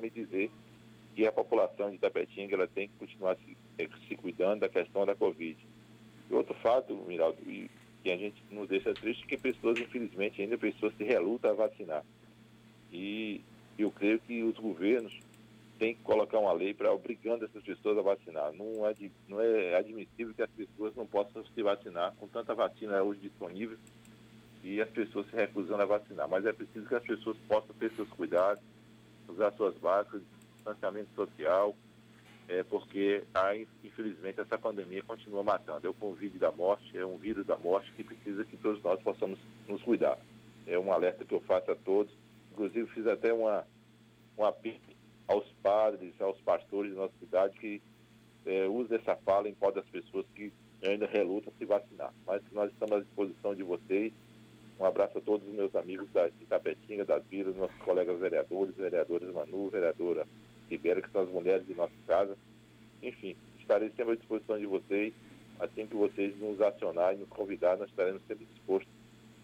[0.00, 0.50] me dizer
[1.14, 5.04] que a população de Itapetinga ela tem que continuar se, é, se cuidando da questão
[5.04, 5.58] da Covid.
[6.30, 10.94] E outro fato, Miraldo, que a gente nos deixa triste, que pessoas, infelizmente, ainda pessoas
[10.96, 12.04] se relutam a vacinar.
[12.92, 13.40] E
[13.78, 15.18] eu creio que os governos
[15.80, 18.52] tem que colocar uma lei para obrigando essas pessoas a vacinar.
[18.52, 18.94] Não é,
[19.26, 23.78] não é admissível que as pessoas não possam se vacinar com tanta vacina hoje disponível
[24.62, 26.28] e as pessoas se recusando a vacinar.
[26.28, 28.62] Mas é preciso que as pessoas possam ter seus cuidados,
[29.26, 30.22] usar suas máscaras,
[30.54, 31.74] distanciamento social,
[32.46, 33.24] é, porque
[33.82, 35.86] infelizmente essa pandemia continua matando.
[35.86, 39.00] É o convite da morte, é um vírus da morte que precisa que todos nós
[39.00, 40.18] possamos nos cuidar.
[40.66, 42.12] É um alerta que eu faço a todos.
[42.52, 43.64] Inclusive fiz até uma,
[44.36, 44.99] um apelo
[45.30, 47.80] aos padres, aos pastores da nossa cidade que
[48.44, 50.52] é, usem essa fala em prol das pessoas que
[50.82, 52.12] ainda relutam se vacinar.
[52.26, 54.12] Mas nós estamos à disposição de vocês.
[54.78, 59.32] Um abraço a todos os meus amigos da Itapetinga, das vilas, nossos colegas vereadores, vereadores
[59.32, 60.26] Manu, vereadora
[60.68, 62.36] Ribeira, que são as mulheres de nossa casa.
[63.02, 65.14] Enfim, estarei sempre à disposição de vocês
[65.60, 68.90] assim que vocês nos acionarem, nos convidar, nós estaremos sempre dispostos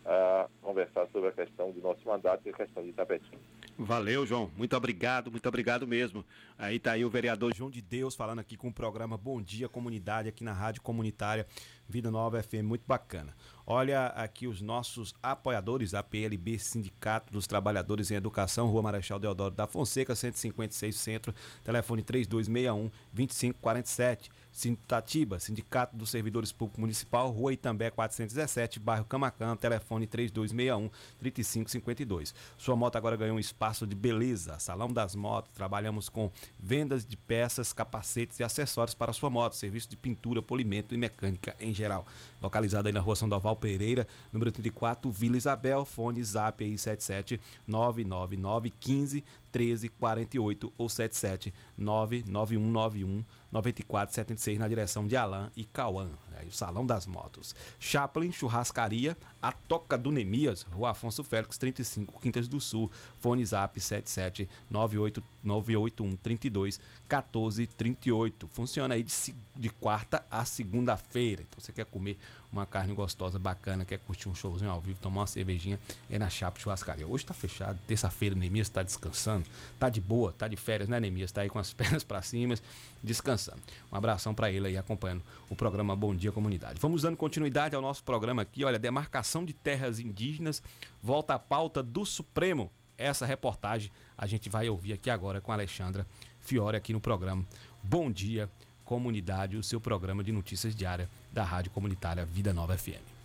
[0.04, 3.55] a conversar sobre a questão do nosso mandato e a questão de Itapetinga.
[3.78, 4.50] Valeu, João.
[4.56, 6.24] Muito obrigado, muito obrigado mesmo.
[6.56, 9.68] Aí tá aí o vereador João de Deus falando aqui com o programa Bom Dia
[9.68, 11.46] Comunidade aqui na Rádio Comunitária
[11.86, 13.36] Vida Nova FM, muito bacana.
[13.66, 19.54] Olha aqui os nossos apoiadores, a PLB Sindicato dos Trabalhadores em Educação, Rua Marechal Deodoro
[19.54, 24.30] da Fonseca, 156 Centro, telefone 3261 2547.
[24.56, 30.88] Sintatiba, Sindicato dos Servidores Públicos Municipal, Rua Itambé 417, bairro Camacan, telefone 3261
[31.18, 32.34] 3552.
[32.56, 35.52] Sua moto agora ganhou um espaço de beleza, Salão das Motos.
[35.52, 40.94] Trabalhamos com vendas de peças, capacetes e acessórios para sua moto, serviço de pintura, polimento
[40.94, 42.06] e mecânica em geral.
[42.40, 48.72] Localizado aí na Rua Sandoval Pereira, número 34, Vila Isabel, fone Zap aí 77 999
[48.80, 49.22] 15
[49.52, 56.86] 13 48 ou 77 99191 9476 na direção de Alain e Cauã, aí o Salão
[56.86, 57.54] das Motos.
[57.78, 62.90] Chaplin Churrascaria, a Toca do Nemias, Rua Afonso Félix 35, Quintas do Sul,
[63.20, 68.48] fone Zap 77 98 981 32 14 38.
[68.48, 69.12] Funciona aí de,
[69.54, 71.42] de quarta a segunda-feira.
[71.42, 72.18] Então você quer comer
[72.52, 75.78] uma carne gostosa, bacana, quer curtir um showzinho ao vivo, tomar uma cervejinha,
[76.10, 77.06] é na Chapa Churrascaria.
[77.06, 79.44] Hoje tá fechado, terça-feira, Nemias tá descansando,
[79.78, 81.30] tá de boa, tá de férias, né, Nemias?
[81.32, 82.54] Tá aí com as pernas para cima,
[83.02, 83.60] descansando.
[83.92, 86.80] Um abração para ele aí acompanhando o programa Bom Dia Comunidade.
[86.80, 90.62] Vamos dando continuidade ao nosso programa aqui, olha, demarcação de terras indígenas,
[91.02, 92.70] volta à pauta do Supremo.
[92.98, 96.06] Essa reportagem a gente vai ouvir aqui agora com a Alexandra
[96.40, 97.44] Fiore aqui no programa
[97.82, 98.48] Bom Dia
[98.84, 103.16] Comunidade, o seu programa de notícias diária da Rádio Comunitária Vida Nova FM.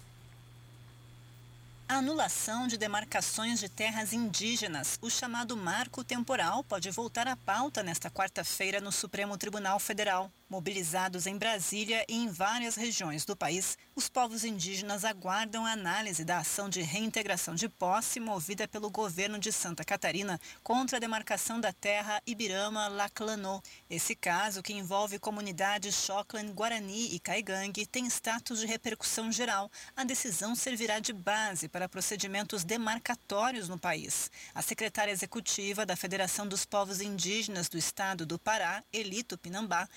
[1.88, 7.84] A anulação de demarcações de terras indígenas, o chamado marco temporal, pode voltar à pauta
[7.84, 10.32] nesta quarta-feira no Supremo Tribunal Federal.
[10.52, 16.26] Mobilizados em Brasília e em várias regiões do país, os povos indígenas aguardam a análise
[16.26, 21.62] da ação de reintegração de posse movida pelo governo de Santa Catarina contra a demarcação
[21.62, 23.62] da terra Ibirama-Laclanô.
[23.90, 29.72] Esse caso, que envolve comunidades Choclan, Guarani e Caigangue, tem status de repercussão geral.
[29.96, 34.30] A decisão servirá de base para procedimentos demarcatórios no país.
[34.54, 39.88] A secretária executiva da Federação dos Povos Indígenas do Estado do Pará, Elito Pinambá,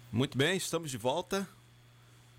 [0.10, 1.46] Muito bem, estamos de volta.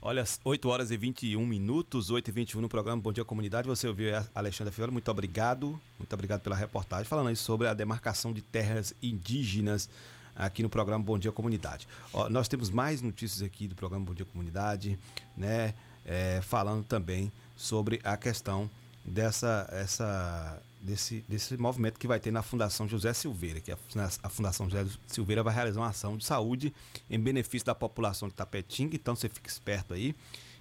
[0.07, 3.67] Olha, 8 horas e 21 minutos, 8 e 21 no programa Bom Dia Comunidade.
[3.67, 5.81] Você ouviu a Alexandra Fiore, muito obrigado.
[5.99, 9.89] Muito obrigado pela reportagem, falando aí sobre a demarcação de terras indígenas
[10.37, 11.89] aqui no programa Bom Dia Comunidade.
[12.13, 14.99] Ó, nós temos mais notícias aqui do programa Bom Dia Comunidade,
[15.35, 15.73] né?
[16.05, 18.69] É, falando também sobre a questão
[19.07, 23.79] dessa essa desse, desse movimento que vai ter na Fundação José Silveira, que a,
[24.23, 26.75] a Fundação José Silveira vai realizar uma ação de saúde
[27.09, 30.15] em benefício da população de Tapetinga, então você fica esperto aí.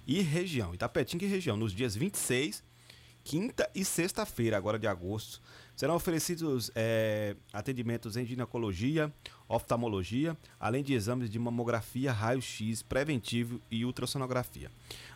[0.06, 2.64] E região, Itapetinga e região, nos dias 26,
[3.22, 5.42] quinta e sexta-feira, agora de agosto,
[5.76, 9.12] serão oferecidos é, atendimentos em ginecologia,
[9.48, 14.70] oftalmologia, além de exames de mamografia, raio-x, preventivo e ultrassonografia.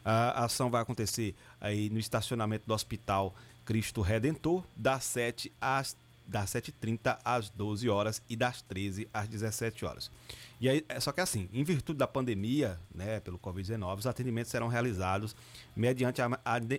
[0.04, 3.34] A ação vai acontecer aí no estacionamento do Hospital
[3.68, 5.94] Cristo Redentor, das 7 às
[6.26, 10.10] das 7h30 às 12 horas e das 13 às 17 horas.
[10.58, 14.50] E aí, é só que assim, em virtude da pandemia, né, pelo Covid-19, os atendimentos
[14.50, 15.36] serão realizados
[15.76, 16.22] mediante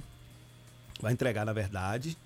[1.00, 2.16] vai entregar na verdade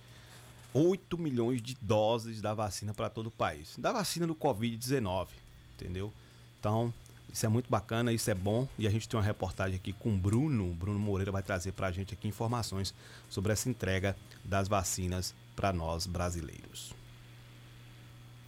[0.72, 3.74] 8 milhões de doses da vacina para todo o país.
[3.78, 5.28] Da vacina do Covid-19,
[5.74, 6.12] entendeu?
[6.58, 6.92] Então,
[7.32, 8.68] isso é muito bacana, isso é bom.
[8.78, 10.74] E a gente tem uma reportagem aqui com o Bruno.
[10.74, 12.94] Bruno Moreira vai trazer para a gente aqui informações
[13.28, 16.94] sobre essa entrega das vacinas para nós brasileiros.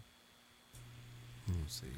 [1.46, 1.92] Não sei.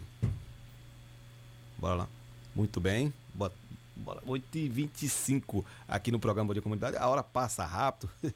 [1.78, 2.08] Bora lá.
[2.54, 3.12] Muito bem.
[3.34, 3.52] Bora,
[3.94, 4.20] bora.
[4.22, 6.96] 8h25 aqui no programa Dia Comunidade.
[6.96, 8.10] A hora passa rápido.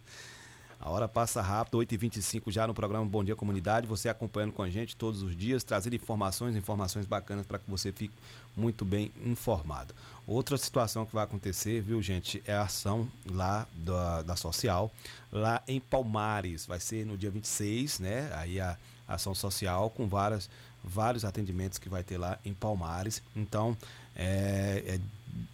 [0.83, 3.87] A hora passa rápido, 8h25 já no programa Bom Dia Comunidade.
[3.87, 7.93] Você acompanhando com a gente todos os dias, trazendo informações, informações bacanas para que você
[7.93, 8.15] fique
[8.57, 9.95] muito bem informado.
[10.27, 14.91] Outra situação que vai acontecer, viu, gente, é a ação lá da, da Social,
[15.31, 16.65] lá em Palmares.
[16.65, 18.33] Vai ser no dia 26, né?
[18.35, 18.75] Aí a
[19.07, 20.49] ação social com várias,
[20.83, 23.23] vários atendimentos que vai ter lá em Palmares.
[23.37, 23.77] Então,
[24.17, 25.01] é, é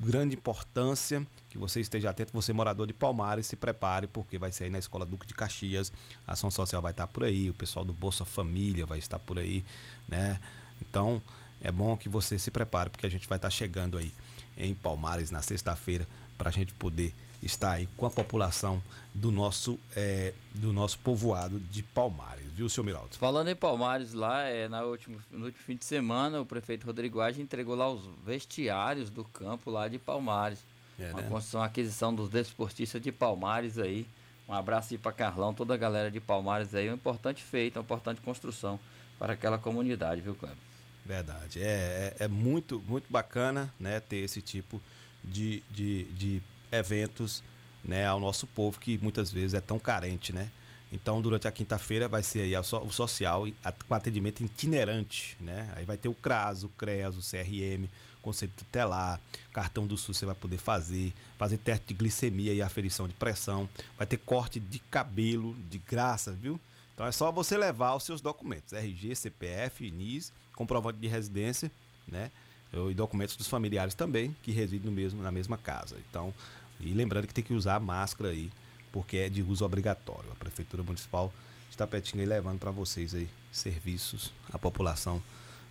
[0.00, 4.64] grande importância que você esteja atento, você morador de Palmares, se prepare, porque vai ser
[4.64, 5.92] aí na Escola Duque de Caxias,
[6.26, 9.38] a ação social vai estar por aí, o pessoal do Bolsa Família vai estar por
[9.38, 9.64] aí,
[10.08, 10.38] né?
[10.80, 11.22] Então,
[11.60, 14.12] é bom que você se prepare, porque a gente vai estar chegando aí
[14.56, 18.82] em Palmares na sexta-feira, para a gente poder estar aí com a população
[19.14, 23.16] do nosso, é, do nosso povoado de Palmares, viu, seu Miraldo?
[23.16, 27.20] Falando em Palmares lá, é, na último, no último fim de semana, o prefeito Rodrigo
[27.20, 30.58] Age entregou lá os vestiários do campo lá de Palmares.
[30.98, 31.28] É, uma né?
[31.28, 34.06] construção, aquisição dos desportistas de Palmares aí.
[34.48, 36.90] Um abraço aí para Carlão, toda a galera de Palmares aí.
[36.90, 38.78] Um importante feito, uma importante construção
[39.18, 40.56] para aquela comunidade, viu, Cleber?
[41.04, 41.62] Verdade.
[41.62, 44.80] É, é, é muito, muito bacana né, ter esse tipo
[45.22, 46.42] de, de, de
[46.76, 47.42] eventos
[47.84, 50.50] né, ao nosso povo que muitas vezes é tão carente, né?
[50.92, 53.44] Então, durante a quinta-feira vai ser aí o social
[53.88, 55.68] com atendimento itinerante, né?
[55.74, 57.88] Aí vai ter o CRAS, o CREAS, o CRM,
[58.22, 59.20] conselho tutelar,
[59.52, 63.68] cartão do SUS você vai poder fazer, fazer teste de glicemia e aferição de pressão,
[63.96, 66.58] vai ter corte de cabelo de graça, viu?
[66.94, 71.70] Então é só você levar os seus documentos, RG, CPF, NIS, comprovante de residência,
[72.08, 72.30] né?
[72.72, 75.96] E documentos dos familiares também que residem no mesmo, na mesma casa.
[76.10, 76.34] Então,
[76.80, 78.50] e lembrando que tem que usar máscara aí,
[78.92, 80.30] porque é de uso obrigatório.
[80.32, 81.32] A Prefeitura Municipal
[81.70, 85.22] de Tapetinga aí levando para vocês aí serviços à população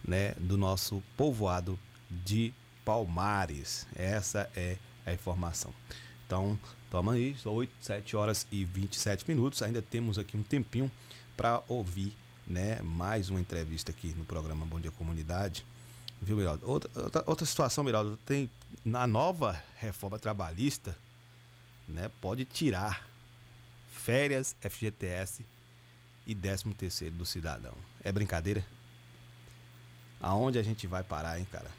[0.03, 1.77] né, do nosso povoado
[2.09, 2.53] de
[2.83, 3.87] Palmares.
[3.95, 5.73] Essa é a informação.
[6.25, 6.59] Então,
[6.89, 9.61] toma aí, são 8, 7 horas e 27 minutos.
[9.61, 10.91] Ainda temos aqui um tempinho
[11.35, 12.15] para ouvir
[12.47, 15.65] né, mais uma entrevista aqui no programa Bom Dia Comunidade.
[16.25, 16.67] Viu, Miraldo?
[16.67, 18.49] Outra, outra, outra situação, Miraldo, tem
[18.83, 20.97] na nova reforma trabalhista,
[21.87, 23.07] né, pode tirar
[23.91, 25.45] férias, FGTS
[26.25, 27.75] e 13 terceiro do cidadão.
[28.03, 28.65] É brincadeira?
[30.19, 31.69] Aonde a gente vai parar, hein, cara?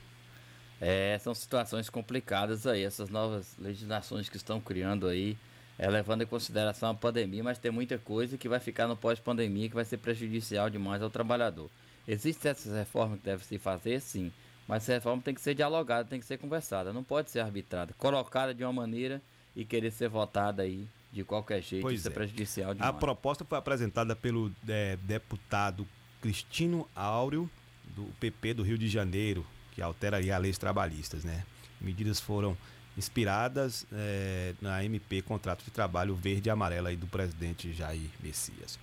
[0.80, 5.36] É, são situações complicadas aí, essas novas legislações que estão criando aí,
[5.76, 9.68] é, levando em consideração a pandemia, mas tem muita coisa que vai ficar no pós-pandemia
[9.68, 11.68] que vai ser prejudicial demais ao trabalhador.
[12.06, 14.32] Existem essas reformas que devem se fazer, sim,
[14.68, 17.92] mas essa reforma tem que ser dialogada, tem que ser conversada, não pode ser arbitrada,
[17.98, 19.20] colocada de uma maneira
[19.54, 22.14] e querer ser votada aí de qualquer jeito, Pois isso é, é.
[22.14, 22.96] prejudicial A demais.
[22.96, 25.86] proposta foi apresentada pelo é, deputado
[26.20, 27.48] Cristino Áureo,
[27.94, 31.44] do PP do Rio de Janeiro, que alteraria as leis trabalhistas, né?
[31.80, 32.56] Medidas foram
[32.96, 38.78] inspiradas é, na MP Contrato de Trabalho Verde e Amarelo aí do presidente Jair Messias.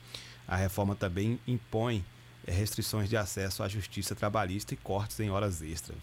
[0.48, 2.04] A reforma também impõe
[2.48, 5.98] restrições de acesso à justiça trabalhista e cortes em horas extras.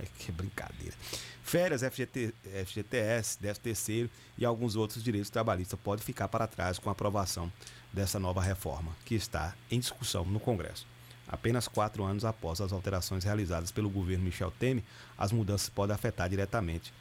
[0.18, 0.94] que brincadeira.
[1.42, 6.88] Férias, FGT, FGTS, 13 terceiro e alguns outros direitos trabalhistas podem ficar para trás com
[6.88, 7.52] a aprovação
[7.92, 10.86] dessa nova reforma, que está em discussão no Congresso.
[11.28, 14.84] Apenas quatro anos após as alterações realizadas pelo governo Michel Temer,
[15.18, 16.92] as mudanças podem afetar diretamente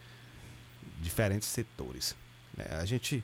[1.00, 2.16] diferentes setores.
[2.56, 2.66] né?
[2.72, 3.24] a gente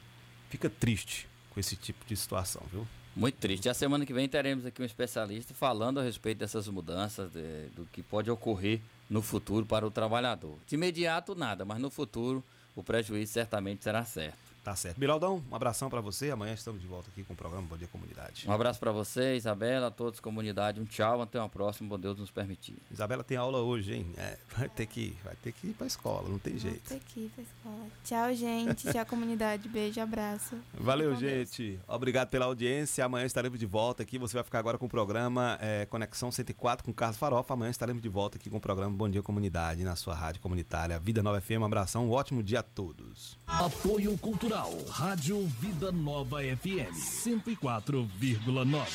[0.50, 2.88] fica triste com esse tipo de situação, viu?
[3.16, 3.68] Muito triste.
[3.68, 7.86] A semana que vem teremos aqui um especialista falando a respeito dessas mudanças, de- do
[7.92, 8.80] que pode ocorrer
[9.10, 10.58] no futuro para o trabalhador.
[10.68, 12.44] De imediato, nada, mas no futuro
[12.76, 14.51] o prejuízo certamente será certo.
[14.64, 15.00] Tá certo.
[15.00, 16.30] Miraldão, um abração para você.
[16.30, 18.48] Amanhã estamos de volta aqui com o programa Bom Dia Comunidade.
[18.48, 20.80] Um abraço para você, Isabela, a todos, comunidade.
[20.80, 22.78] Um tchau, até uma próxima, bom Deus nos permitir.
[22.92, 24.14] Isabela tem aula hoje, hein?
[24.18, 26.90] É, vai ter que, vai ter que ir para escola, não tem jeito.
[26.90, 27.88] Tô aqui pra escola.
[28.04, 28.92] Tchau, gente.
[28.92, 29.68] Tchau, comunidade.
[29.68, 30.56] Beijo, abraço.
[30.76, 31.80] Valeu, gente.
[31.88, 33.04] Obrigado pela audiência.
[33.04, 34.20] Amanhã estaremos de volta aqui.
[34.20, 37.56] Você vai ficar agora com o programa é, Conexão 104 com Carlos Farofa.
[37.56, 41.00] Amanhã estaremos de volta aqui com o programa Bom Dia Comunidade na sua rádio comunitária
[41.00, 41.62] Vida Nova FM.
[41.62, 43.40] Um abração, um ótimo dia a todos.
[43.48, 44.51] Apoio Cultural.
[44.90, 48.86] Rádio Vida Nova FM 104,9.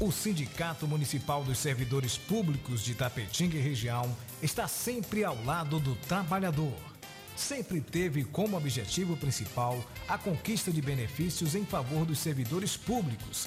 [0.00, 4.12] O Sindicato Municipal dos Servidores Públicos de Tapetinga e região
[4.42, 6.74] está sempre ao lado do trabalhador.
[7.36, 9.78] Sempre teve como objetivo principal
[10.08, 13.46] a conquista de benefícios em favor dos servidores públicos.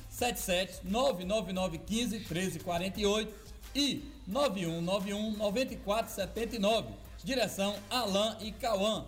[0.21, 3.33] 77 99915 1348
[3.73, 6.89] e 9191 9479.
[7.23, 9.05] Direção Alain e Cauã.